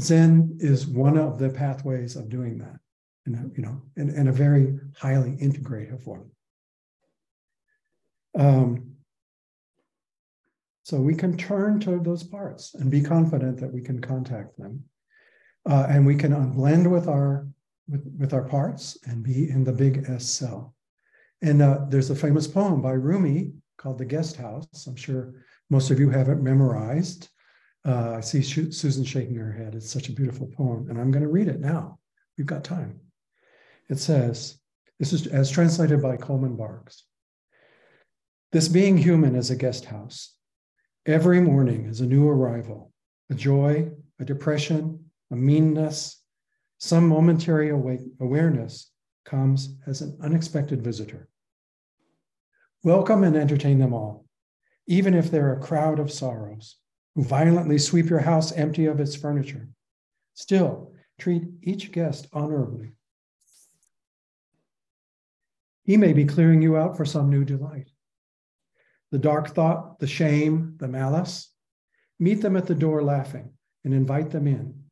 Zen 0.00 0.56
is 0.60 0.86
one 0.86 1.18
of 1.18 1.38
the 1.38 1.50
pathways 1.50 2.14
of 2.16 2.28
doing 2.28 2.58
that, 2.58 2.78
in 3.26 3.34
a, 3.34 3.56
you 3.56 3.62
know, 3.62 3.82
in 3.96 4.28
a 4.28 4.32
very 4.32 4.78
highly 4.96 5.36
integrative 5.36 6.06
one. 6.06 6.30
Um, 8.38 8.92
so 10.84 11.00
we 11.00 11.14
can 11.14 11.36
turn 11.36 11.80
to 11.80 11.98
those 11.98 12.22
parts 12.22 12.74
and 12.74 12.90
be 12.90 13.02
confident 13.02 13.58
that 13.58 13.72
we 13.72 13.82
can 13.82 14.00
contact 14.00 14.56
them. 14.56 14.84
Uh, 15.68 15.86
and 15.90 16.06
we 16.06 16.14
can 16.14 16.50
blend 16.52 16.90
with 16.90 17.08
our 17.08 17.46
with, 17.88 18.04
with 18.18 18.32
our 18.32 18.44
parts 18.44 18.98
and 19.04 19.22
be 19.22 19.50
in 19.50 19.64
the 19.64 19.72
big 19.72 20.04
S 20.08 20.24
cell. 20.24 20.74
And 21.42 21.62
uh, 21.62 21.86
there's 21.88 22.10
a 22.10 22.16
famous 22.16 22.46
poem 22.46 22.82
by 22.82 22.92
Rumi 22.92 23.52
called 23.76 23.98
The 23.98 24.04
Guest 24.04 24.36
House. 24.36 24.66
I'm 24.86 24.96
sure 24.96 25.34
most 25.70 25.90
of 25.90 26.00
you 26.00 26.10
have 26.10 26.28
it 26.28 26.42
memorized. 26.42 27.28
Uh, 27.86 28.14
I 28.16 28.20
see 28.20 28.42
Susan 28.42 29.04
shaking 29.04 29.36
her 29.36 29.52
head. 29.52 29.74
It's 29.74 29.90
such 29.90 30.08
a 30.08 30.12
beautiful 30.12 30.48
poem. 30.48 30.88
And 30.90 31.00
I'm 31.00 31.10
going 31.10 31.22
to 31.22 31.30
read 31.30 31.48
it 31.48 31.60
now. 31.60 31.98
We've 32.36 32.46
got 32.46 32.64
time. 32.64 33.00
It 33.88 33.98
says, 33.98 34.58
this 34.98 35.12
is 35.12 35.26
as 35.28 35.50
translated 35.50 36.02
by 36.02 36.16
Coleman 36.16 36.56
Barks. 36.56 37.04
This 38.50 38.68
being 38.68 38.96
human 38.96 39.36
is 39.36 39.50
a 39.50 39.56
guest 39.56 39.84
house. 39.84 40.34
Every 41.06 41.40
morning 41.40 41.86
is 41.86 42.00
a 42.00 42.06
new 42.06 42.28
arrival, 42.28 42.92
a 43.30 43.34
joy, 43.34 43.90
a 44.18 44.24
depression, 44.24 45.04
a 45.30 45.36
meanness, 45.36 46.20
some 46.78 47.08
momentary 47.08 47.70
awareness 47.70 48.90
comes 49.28 49.76
as 49.86 50.00
an 50.00 50.16
unexpected 50.22 50.82
visitor. 50.82 51.28
Welcome 52.82 53.24
and 53.24 53.36
entertain 53.36 53.78
them 53.78 53.92
all, 53.92 54.24
even 54.86 55.12
if 55.12 55.30
they're 55.30 55.52
a 55.52 55.60
crowd 55.60 55.98
of 55.98 56.10
sorrows 56.10 56.76
who 57.14 57.22
violently 57.22 57.76
sweep 57.76 58.08
your 58.08 58.20
house 58.20 58.52
empty 58.52 58.86
of 58.86 59.00
its 59.00 59.14
furniture. 59.14 59.68
Still, 60.34 60.92
treat 61.18 61.42
each 61.62 61.92
guest 61.92 62.28
honorably. 62.32 62.92
He 65.84 65.96
may 65.96 66.12
be 66.12 66.24
clearing 66.24 66.62
you 66.62 66.76
out 66.76 66.96
for 66.96 67.04
some 67.04 67.28
new 67.28 67.44
delight. 67.44 67.90
The 69.10 69.18
dark 69.18 69.54
thought, 69.54 69.98
the 69.98 70.06
shame, 70.06 70.74
the 70.78 70.88
malice, 70.88 71.52
meet 72.18 72.40
them 72.40 72.56
at 72.56 72.66
the 72.66 72.74
door 72.74 73.02
laughing 73.02 73.50
and 73.84 73.92
invite 73.92 74.30
them 74.30 74.46
in. 74.46 74.84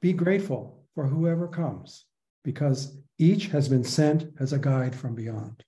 Be 0.00 0.12
grateful 0.12 0.84
for 0.94 1.06
whoever 1.06 1.48
comes 1.48 2.04
because 2.44 2.96
each 3.18 3.46
has 3.48 3.68
been 3.68 3.84
sent 3.84 4.26
as 4.38 4.52
a 4.52 4.58
guide 4.58 4.94
from 4.94 5.14
beyond. 5.14 5.64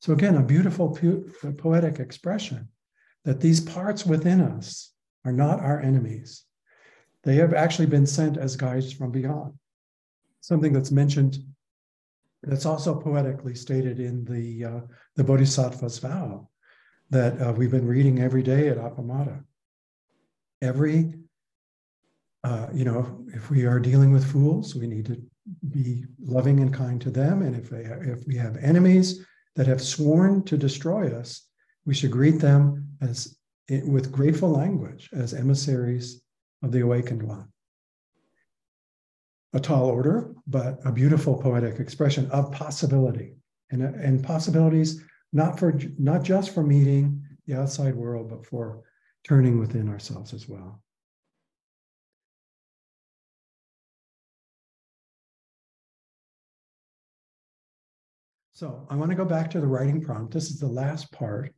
So, 0.00 0.12
again, 0.12 0.36
a 0.36 0.42
beautiful 0.42 0.90
po- 0.90 1.24
poetic 1.56 2.00
expression 2.00 2.68
that 3.24 3.40
these 3.40 3.60
parts 3.60 4.04
within 4.04 4.40
us 4.40 4.92
are 5.24 5.32
not 5.32 5.60
our 5.60 5.80
enemies. 5.80 6.44
They 7.24 7.36
have 7.36 7.54
actually 7.54 7.86
been 7.86 8.06
sent 8.06 8.36
as 8.36 8.56
guides 8.56 8.92
from 8.92 9.10
beyond. 9.10 9.54
Something 10.40 10.72
that's 10.72 10.92
mentioned 10.92 11.38
that's 12.42 12.66
also 12.66 12.94
poetically 12.94 13.54
stated 13.54 13.98
in 13.98 14.24
the, 14.24 14.64
uh, 14.64 14.80
the 15.16 15.24
Bodhisattva's 15.24 15.98
vow 15.98 16.48
that 17.10 17.40
uh, 17.40 17.52
we've 17.52 17.70
been 17.70 17.86
reading 17.86 18.20
every 18.20 18.42
day 18.42 18.68
at 18.68 18.78
Appamada. 18.78 19.42
Every, 20.62 21.14
uh, 22.44 22.68
you 22.72 22.84
know, 22.84 23.24
if 23.28 23.50
we 23.50 23.64
are 23.64 23.80
dealing 23.80 24.12
with 24.12 24.30
fools, 24.30 24.76
we 24.76 24.86
need 24.86 25.06
to 25.06 25.20
be 25.68 26.04
loving 26.20 26.60
and 26.60 26.72
kind 26.72 27.00
to 27.00 27.10
them. 27.10 27.42
And 27.42 27.56
if, 27.56 27.70
they, 27.70 27.82
if 27.82 28.26
we 28.26 28.36
have 28.36 28.56
enemies 28.56 29.24
that 29.54 29.66
have 29.66 29.82
sworn 29.82 30.42
to 30.44 30.56
destroy 30.56 31.14
us, 31.16 31.46
we 31.84 31.94
should 31.94 32.10
greet 32.10 32.40
them 32.40 32.88
as 33.00 33.36
eh, 33.70 33.80
with 33.84 34.12
grateful 34.12 34.50
language 34.50 35.08
as 35.12 35.34
emissaries 35.34 36.22
of 36.62 36.72
the 36.72 36.80
awakened 36.80 37.22
one. 37.22 37.48
A 39.52 39.60
tall 39.60 39.86
order, 39.86 40.34
but 40.46 40.80
a 40.84 40.92
beautiful 40.92 41.40
poetic 41.40 41.80
expression 41.80 42.30
of 42.30 42.52
possibility 42.52 43.36
and, 43.70 43.82
and 43.82 44.22
possibilities 44.22 45.02
not 45.32 45.58
for 45.58 45.78
not 45.98 46.22
just 46.22 46.54
for 46.54 46.62
meeting 46.62 47.22
the 47.46 47.54
outside 47.54 47.94
world, 47.94 48.28
but 48.30 48.44
for 48.44 48.82
turning 49.24 49.58
within 49.58 49.88
ourselves 49.88 50.32
as 50.32 50.48
well. 50.48 50.82
So 58.56 58.86
I 58.88 58.96
want 58.96 59.10
to 59.10 59.14
go 59.14 59.26
back 59.26 59.50
to 59.50 59.60
the 59.60 59.66
writing 59.66 60.00
prompt. 60.00 60.32
This 60.32 60.48
is 60.48 60.58
the 60.58 60.66
last 60.66 61.12
part 61.12 61.54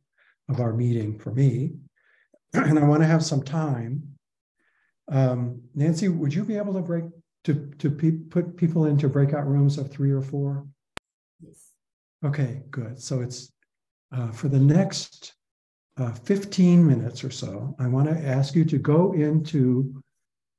of 0.49 0.59
our 0.59 0.73
meeting 0.73 1.17
for 1.17 1.31
me. 1.33 1.71
And 2.53 2.77
I 2.77 2.83
want 2.83 3.01
to 3.01 3.07
have 3.07 3.23
some 3.23 3.41
time. 3.41 4.03
Um, 5.09 5.61
Nancy, 5.73 6.09
would 6.09 6.33
you 6.33 6.43
be 6.43 6.57
able 6.57 6.73
to 6.73 6.81
break 6.81 7.05
to, 7.45 7.71
to 7.77 7.89
pe 7.89 8.11
put 8.11 8.57
people 8.57 8.85
into 8.85 9.07
breakout 9.07 9.47
rooms 9.47 9.77
of 9.77 9.89
three 9.89 10.11
or 10.11 10.21
four? 10.21 10.67
Yes. 11.39 11.69
Okay, 12.25 12.63
good. 12.69 13.01
So 13.01 13.21
it's 13.21 13.53
uh, 14.11 14.31
for 14.31 14.49
the 14.49 14.59
next 14.59 15.35
uh, 15.97 16.11
15 16.11 16.85
minutes 16.85 17.23
or 17.23 17.31
so, 17.31 17.77
I 17.79 17.87
want 17.87 18.09
to 18.09 18.27
ask 18.27 18.55
you 18.55 18.65
to 18.65 18.77
go 18.77 19.13
into 19.13 20.03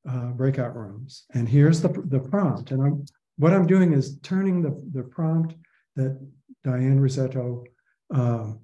uh, 0.08 0.28
breakout 0.28 0.74
rooms. 0.74 1.24
And 1.34 1.46
here's 1.46 1.82
the, 1.82 1.88
the 2.06 2.20
prompt. 2.20 2.70
And 2.70 2.82
I'm, 2.82 3.04
what 3.36 3.52
I'm 3.52 3.66
doing 3.66 3.92
is 3.92 4.18
turning 4.20 4.62
the, 4.62 4.80
the 4.94 5.02
prompt 5.02 5.54
that 5.96 6.18
Diane 6.64 7.00
Rizzetto 7.00 7.64
um, 8.12 8.60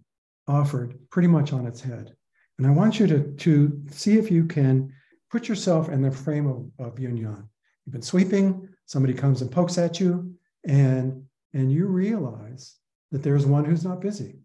offered 0.48 0.98
pretty 1.10 1.28
much 1.28 1.52
on 1.52 1.66
its 1.66 1.80
head. 1.80 2.14
And 2.58 2.66
I 2.66 2.70
want 2.70 2.98
you 2.98 3.06
to, 3.08 3.32
to 3.32 3.82
see 3.90 4.18
if 4.18 4.30
you 4.30 4.44
can 4.44 4.92
put 5.30 5.48
yourself 5.48 5.88
in 5.88 6.02
the 6.02 6.10
frame 6.10 6.46
of, 6.46 6.86
of 6.86 6.96
Yunyan. 6.96 7.46
You've 7.84 7.92
been 7.92 8.02
sweeping, 8.02 8.68
somebody 8.86 9.14
comes 9.14 9.42
and 9.42 9.50
pokes 9.50 9.78
at 9.78 10.00
you, 10.00 10.34
and, 10.66 11.22
and 11.52 11.70
you 11.70 11.86
realize 11.86 12.76
that 13.12 13.22
there's 13.22 13.46
one 13.46 13.64
who's 13.64 13.84
not 13.84 14.00
busy. 14.00 14.40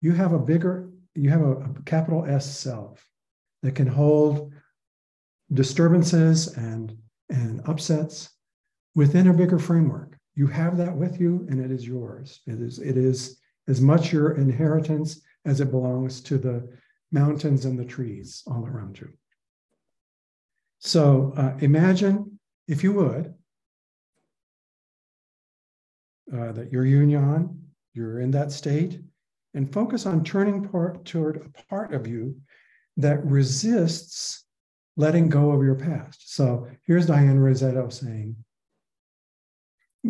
You 0.00 0.12
have 0.12 0.32
a 0.32 0.38
bigger, 0.38 0.90
you 1.14 1.30
have 1.30 1.42
a, 1.42 1.52
a 1.52 1.82
capital 1.84 2.24
S 2.26 2.58
self 2.58 3.04
that 3.62 3.74
can 3.74 3.86
hold 3.86 4.52
disturbances 5.52 6.48
and, 6.56 6.96
and 7.30 7.60
upsets 7.66 8.30
within 8.94 9.28
a 9.28 9.34
bigger 9.34 9.58
framework 9.58 10.15
you 10.36 10.46
have 10.46 10.76
that 10.76 10.94
with 10.94 11.18
you 11.18 11.46
and 11.50 11.58
it 11.60 11.72
is 11.72 11.86
yours. 11.86 12.40
It 12.46 12.60
is, 12.60 12.78
it 12.78 12.96
is 12.96 13.40
as 13.66 13.80
much 13.80 14.12
your 14.12 14.36
inheritance 14.36 15.22
as 15.44 15.60
it 15.60 15.70
belongs 15.70 16.20
to 16.20 16.38
the 16.38 16.68
mountains 17.10 17.64
and 17.64 17.78
the 17.78 17.84
trees 17.84 18.42
all 18.46 18.66
around 18.66 19.00
you. 19.00 19.08
So 20.78 21.32
uh, 21.36 21.56
imagine, 21.60 22.38
if 22.68 22.84
you 22.84 22.92
would, 22.92 23.34
uh, 26.32 26.52
that 26.52 26.70
you're 26.70 26.84
yang, 26.84 27.58
you're 27.94 28.20
in 28.20 28.30
that 28.32 28.52
state, 28.52 29.00
and 29.54 29.72
focus 29.72 30.04
on 30.04 30.22
turning 30.22 30.68
part, 30.68 31.04
toward 31.06 31.36
a 31.36 31.62
part 31.68 31.94
of 31.94 32.06
you 32.06 32.36
that 32.98 33.24
resists 33.24 34.44
letting 34.98 35.28
go 35.28 35.52
of 35.52 35.62
your 35.62 35.74
past. 35.76 36.34
So 36.34 36.68
here's 36.86 37.06
Diane 37.06 37.38
Rizzetto 37.38 37.90
saying, 37.90 38.36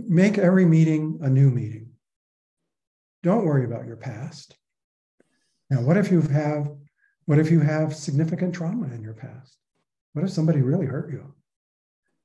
Make 0.06 0.38
every 0.38 0.66
meeting 0.66 1.18
a 1.22 1.28
new 1.28 1.50
meeting. 1.50 1.90
Don't 3.22 3.44
worry 3.44 3.64
about 3.64 3.86
your 3.86 3.96
past. 3.96 4.56
Now, 5.70 5.80
what 5.80 5.96
if 5.96 6.10
you 6.10 6.20
have 6.20 6.70
what 7.24 7.40
if 7.40 7.50
you 7.50 7.58
have 7.58 7.94
significant 7.94 8.54
trauma 8.54 8.86
in 8.94 9.02
your 9.02 9.14
past? 9.14 9.56
What 10.12 10.24
if 10.24 10.30
somebody 10.30 10.62
really 10.62 10.86
hurt 10.86 11.10
you? 11.10 11.34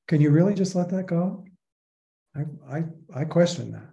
Can 0.08 0.22
you 0.22 0.30
really 0.30 0.54
just 0.54 0.76
let 0.76 0.90
that 0.90 1.08
go? 1.08 1.44
I, 2.36 2.42
I, 2.70 2.84
I 3.14 3.26
question 3.26 3.72
that. 3.72 3.90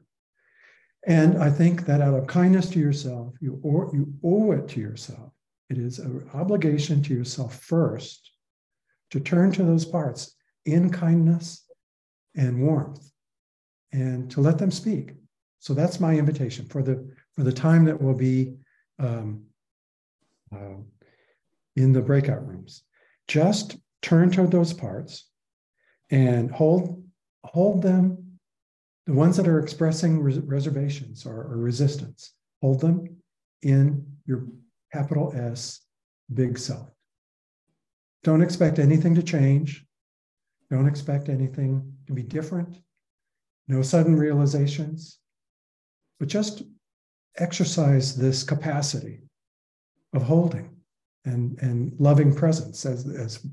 And 1.07 1.43
I 1.43 1.49
think 1.49 1.87
that 1.87 2.03
out 2.03 2.13
of 2.13 2.27
kindness 2.27 2.69
to 2.71 2.79
yourself, 2.79 3.33
you, 3.41 3.59
or, 3.63 3.91
you 3.95 4.13
owe 4.23 4.53
it 4.53 4.69
to 4.69 4.81
yourself. 4.81 5.33
It 5.71 5.79
is 5.79 5.99
an 5.99 6.29
obligation 6.35 7.03
to 7.05 7.15
yourself 7.15 7.59
first 7.59 8.31
to 9.11 9.21
turn 9.21 9.51
to 9.53 9.63
those 9.63 9.87
parts 9.87 10.37
in 10.67 10.91
kindness 10.91 11.65
and 12.37 12.61
warmth 12.61 13.08
and 13.93 14.31
to 14.31 14.41
let 14.41 14.59
them 14.59 14.71
speak. 14.71 15.15
So 15.61 15.75
that's 15.75 16.01
my 16.01 16.15
invitation 16.17 16.67
for 16.67 16.83
the 16.83 17.11
for 17.35 17.43
the 17.43 17.53
time 17.53 17.85
that 17.85 18.01
will 18.01 18.15
be 18.15 18.55
um, 18.99 19.45
uh, 20.55 20.77
in 21.77 21.93
the 21.93 22.03
breakout 22.03 22.47
rooms. 22.47 22.83
Just 23.27 23.77
turn 24.03 24.31
to 24.33 24.47
those 24.47 24.73
parts 24.73 25.29
and 26.11 26.51
hold 26.51 27.03
hold 27.45 27.83
them. 27.83 28.25
The 29.07 29.15
ones 29.15 29.37
that 29.39 29.49
are 29.49 29.59
expressing 29.59 30.21
res- 30.21 30.39
reservations 30.41 31.25
or, 31.25 31.35
or 31.35 31.57
resistance, 31.57 32.35
hold 32.61 32.81
them 32.81 33.17
in 33.63 34.05
your 34.27 34.47
capital 34.93 35.33
S 35.35 35.81
big 36.33 36.59
self. 36.59 36.91
Don't 38.23 38.43
expect 38.43 38.79
anything 38.79 39.15
to 39.15 39.23
change. 39.23 39.87
Don't 40.71 40.87
expect 40.87 41.31
anything 41.31 41.95
to 42.07 42.13
be 42.13 42.23
different 42.23 42.79
no 43.69 43.83
sudden 43.83 44.17
realizations, 44.17 45.19
but 46.19 46.29
just 46.29 46.63
exercise 47.37 48.17
this 48.17 48.43
capacity 48.43 49.21
of 50.15 50.23
holding 50.23 50.75
and, 51.25 51.59
and 51.61 51.93
loving 51.99 52.35
presence 52.35 52.85
as, 52.87 53.09
as, 53.09 53.47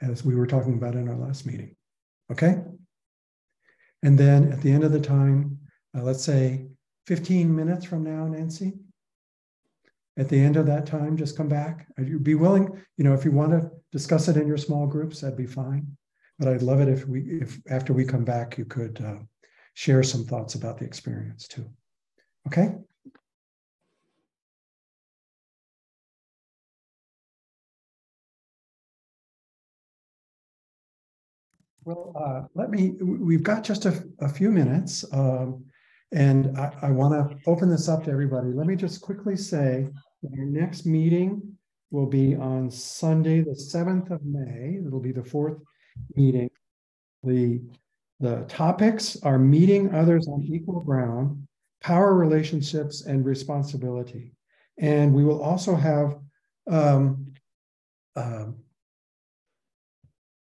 as 0.00 0.24
we 0.24 0.34
were 0.34 0.46
talking 0.46 0.74
about 0.74 0.94
in 0.94 1.08
our 1.08 1.16
last 1.16 1.46
meeting. 1.46 1.74
Okay? 2.30 2.62
And 4.02 4.18
then 4.18 4.52
at 4.52 4.60
the 4.60 4.70
end 4.70 4.84
of 4.84 4.92
the 4.92 5.00
time, 5.00 5.58
uh, 5.96 6.02
let's 6.02 6.22
say 6.22 6.66
15 7.06 7.54
minutes 7.54 7.84
from 7.84 8.04
now, 8.04 8.26
Nancy, 8.26 8.74
at 10.16 10.28
the 10.28 10.38
end 10.38 10.56
of 10.56 10.66
that 10.66 10.86
time, 10.86 11.16
just 11.16 11.36
come 11.36 11.48
back. 11.48 11.86
You'd 11.98 12.22
be 12.22 12.36
willing, 12.36 12.68
you 12.96 13.04
know, 13.04 13.14
if 13.14 13.24
you 13.24 13.32
want 13.32 13.50
to 13.50 13.70
discuss 13.90 14.28
it 14.28 14.36
in 14.36 14.46
your 14.46 14.56
small 14.56 14.86
groups, 14.86 15.20
that'd 15.20 15.36
be 15.36 15.46
fine. 15.46 15.96
But 16.38 16.48
I'd 16.48 16.62
love 16.62 16.80
it 16.80 16.88
if 16.88 17.06
we, 17.06 17.40
if 17.40 17.60
after 17.70 17.92
we 17.92 18.04
come 18.04 18.24
back, 18.24 18.58
you 18.58 18.64
could 18.64 19.00
uh, 19.00 19.18
share 19.74 20.02
some 20.02 20.24
thoughts 20.24 20.54
about 20.54 20.78
the 20.78 20.84
experience 20.84 21.46
too. 21.46 21.66
Okay? 22.46 22.74
Well, 31.84 32.12
uh, 32.16 32.48
let 32.54 32.70
me, 32.70 32.92
we've 33.00 33.42
got 33.42 33.62
just 33.62 33.84
a, 33.84 34.04
a 34.20 34.28
few 34.28 34.50
minutes. 34.50 35.04
Um, 35.12 35.64
and 36.12 36.56
I, 36.58 36.72
I 36.82 36.90
want 36.90 37.12
to 37.12 37.36
open 37.50 37.68
this 37.68 37.88
up 37.88 38.04
to 38.04 38.10
everybody. 38.10 38.48
Let 38.48 38.66
me 38.66 38.76
just 38.76 39.02
quickly 39.02 39.36
say 39.36 39.88
our 40.24 40.44
next 40.44 40.86
meeting 40.86 41.56
will 41.90 42.06
be 42.06 42.34
on 42.34 42.70
Sunday, 42.70 43.40
the 43.42 43.50
7th 43.50 44.10
of 44.10 44.24
May. 44.24 44.80
It'll 44.84 45.00
be 45.00 45.12
the 45.12 45.24
fourth 45.24 45.58
meeting. 46.14 46.50
The, 47.22 47.60
the 48.20 48.44
topics 48.48 49.16
are 49.22 49.38
meeting 49.38 49.94
others 49.94 50.28
on 50.28 50.42
equal 50.42 50.80
ground, 50.80 51.46
power 51.80 52.14
relationships, 52.14 53.02
and 53.06 53.24
responsibility. 53.24 54.34
And 54.78 55.14
we 55.14 55.24
will 55.24 55.42
also 55.42 55.74
have 55.74 56.16
um, 56.70 57.32
um, 58.16 58.56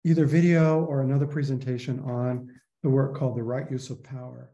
either 0.05 0.27
video 0.27 0.85
or 0.85 1.03
another 1.03 1.27
presentation 1.27 2.01
on 2.01 2.51
the 2.83 2.91
work 2.91 3.17
called 3.17 3.37
the 3.37 3.43
right 3.43 3.71
use 3.71 3.91
of 3.91 4.03
power. 4.03 4.51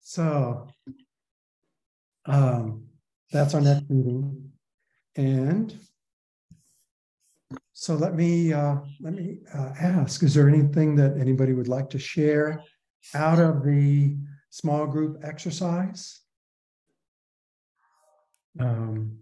So 0.00 0.68
um, 2.26 2.84
that's 3.32 3.54
our 3.54 3.60
next 3.60 3.88
meeting. 3.88 4.52
And 5.16 5.74
so 7.72 7.94
let 7.94 8.14
me 8.14 8.52
uh, 8.52 8.76
let 9.00 9.14
me 9.14 9.38
uh, 9.52 9.72
ask: 9.80 10.22
Is 10.22 10.34
there 10.34 10.48
anything 10.48 10.94
that 10.96 11.16
anybody 11.18 11.54
would 11.54 11.68
like 11.68 11.90
to 11.90 11.98
share 11.98 12.62
out 13.14 13.40
of 13.40 13.64
the 13.64 14.16
small 14.50 14.86
group 14.86 15.18
exercise? 15.24 16.20
Um, 18.60 19.18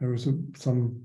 there 0.00 0.10
was 0.10 0.28
some 0.56 1.02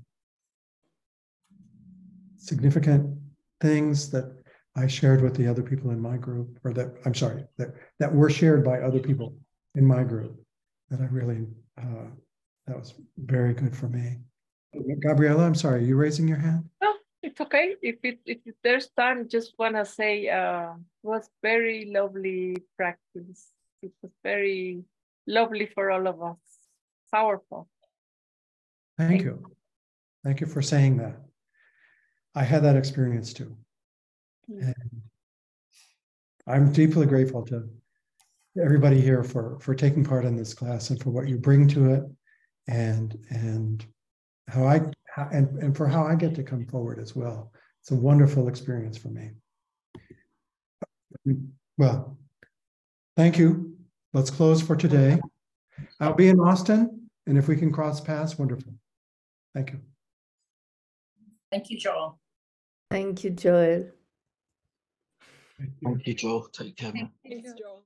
significant 2.36 3.18
things 3.60 4.10
that 4.10 4.32
I 4.76 4.86
shared 4.86 5.22
with 5.22 5.34
the 5.36 5.48
other 5.48 5.62
people 5.62 5.90
in 5.90 6.00
my 6.00 6.16
group, 6.16 6.58
or 6.62 6.72
that 6.72 6.94
I'm 7.04 7.14
sorry, 7.14 7.44
that 7.58 7.74
that 7.98 8.14
were 8.14 8.30
shared 8.30 8.64
by 8.64 8.80
other 8.80 9.00
people 9.00 9.36
in 9.74 9.84
my 9.84 10.04
group 10.04 10.43
that 10.90 11.00
I 11.00 11.06
really 11.06 11.46
uh, 11.78 12.08
that 12.66 12.78
was 12.78 12.94
very 13.18 13.54
good 13.54 13.76
for 13.76 13.88
me. 13.88 14.18
Gabriella, 15.00 15.44
I'm 15.44 15.54
sorry, 15.54 15.80
are 15.80 15.86
you 15.86 15.96
raising 15.96 16.26
your 16.26 16.38
hand? 16.38 16.64
No, 16.82 16.94
it's 17.22 17.40
okay. 17.40 17.76
If 17.82 17.96
it 18.02 18.18
if 18.26 18.38
there's 18.62 18.88
time, 18.90 19.28
just 19.28 19.54
wanna 19.58 19.84
say 19.84 20.28
uh 20.28 20.72
was 21.02 21.28
very 21.42 21.90
lovely 21.92 22.56
practice. 22.76 23.52
It 23.82 23.92
was 24.02 24.12
very 24.22 24.84
lovely 25.26 25.66
for 25.66 25.90
all 25.90 26.06
of 26.06 26.22
us. 26.22 26.38
Powerful. 27.12 27.68
Thank 28.98 29.10
Thank 29.10 29.22
you. 29.22 29.56
Thank 30.24 30.40
you 30.40 30.46
for 30.46 30.62
saying 30.62 30.96
that. 30.98 31.20
I 32.34 32.42
had 32.42 32.64
that 32.64 32.76
experience 32.76 33.32
too. 33.32 33.56
Mm. 34.50 34.62
And 34.62 35.02
I'm 36.46 36.72
deeply 36.72 37.06
grateful 37.06 37.42
to 37.46 37.68
everybody 38.62 39.00
here 39.00 39.24
for 39.24 39.58
for 39.60 39.74
taking 39.74 40.04
part 40.04 40.24
in 40.24 40.36
this 40.36 40.54
class 40.54 40.90
and 40.90 41.02
for 41.02 41.10
what 41.10 41.28
you 41.28 41.36
bring 41.36 41.66
to 41.68 41.92
it 41.92 42.02
and 42.68 43.18
and 43.30 43.86
how 44.48 44.64
I 44.64 44.80
how, 45.14 45.28
and, 45.32 45.48
and 45.62 45.76
for 45.76 45.86
how 45.86 46.04
I 46.04 46.14
get 46.14 46.34
to 46.36 46.42
come 46.42 46.66
forward 46.66 46.98
as 46.98 47.16
well. 47.16 47.52
It's 47.80 47.90
a 47.90 47.96
wonderful 47.96 48.48
experience 48.48 48.96
for 48.96 49.08
me. 49.08 49.30
Well, 51.76 52.16
thank 53.16 53.38
you. 53.38 53.76
Let's 54.12 54.30
close 54.30 54.62
for 54.62 54.76
today. 54.76 55.18
I'll 56.00 56.14
be 56.14 56.28
in 56.28 56.40
Austin, 56.40 57.08
and 57.26 57.36
if 57.36 57.48
we 57.48 57.56
can 57.56 57.72
cross 57.72 58.00
paths, 58.00 58.38
wonderful. 58.38 58.72
Thank 59.54 59.72
you. 59.72 59.80
Thank 61.50 61.70
you, 61.70 61.78
Joel. 61.78 62.18
Thank 62.90 63.24
you, 63.24 63.30
Joel. 63.30 63.90
Thank 65.82 66.06
you. 66.06 66.14
Joel. 66.14 66.48
Take 66.52 66.76
care. 66.76 66.92
Thank 66.92 67.12
man. 67.24 67.54
you. 67.56 67.82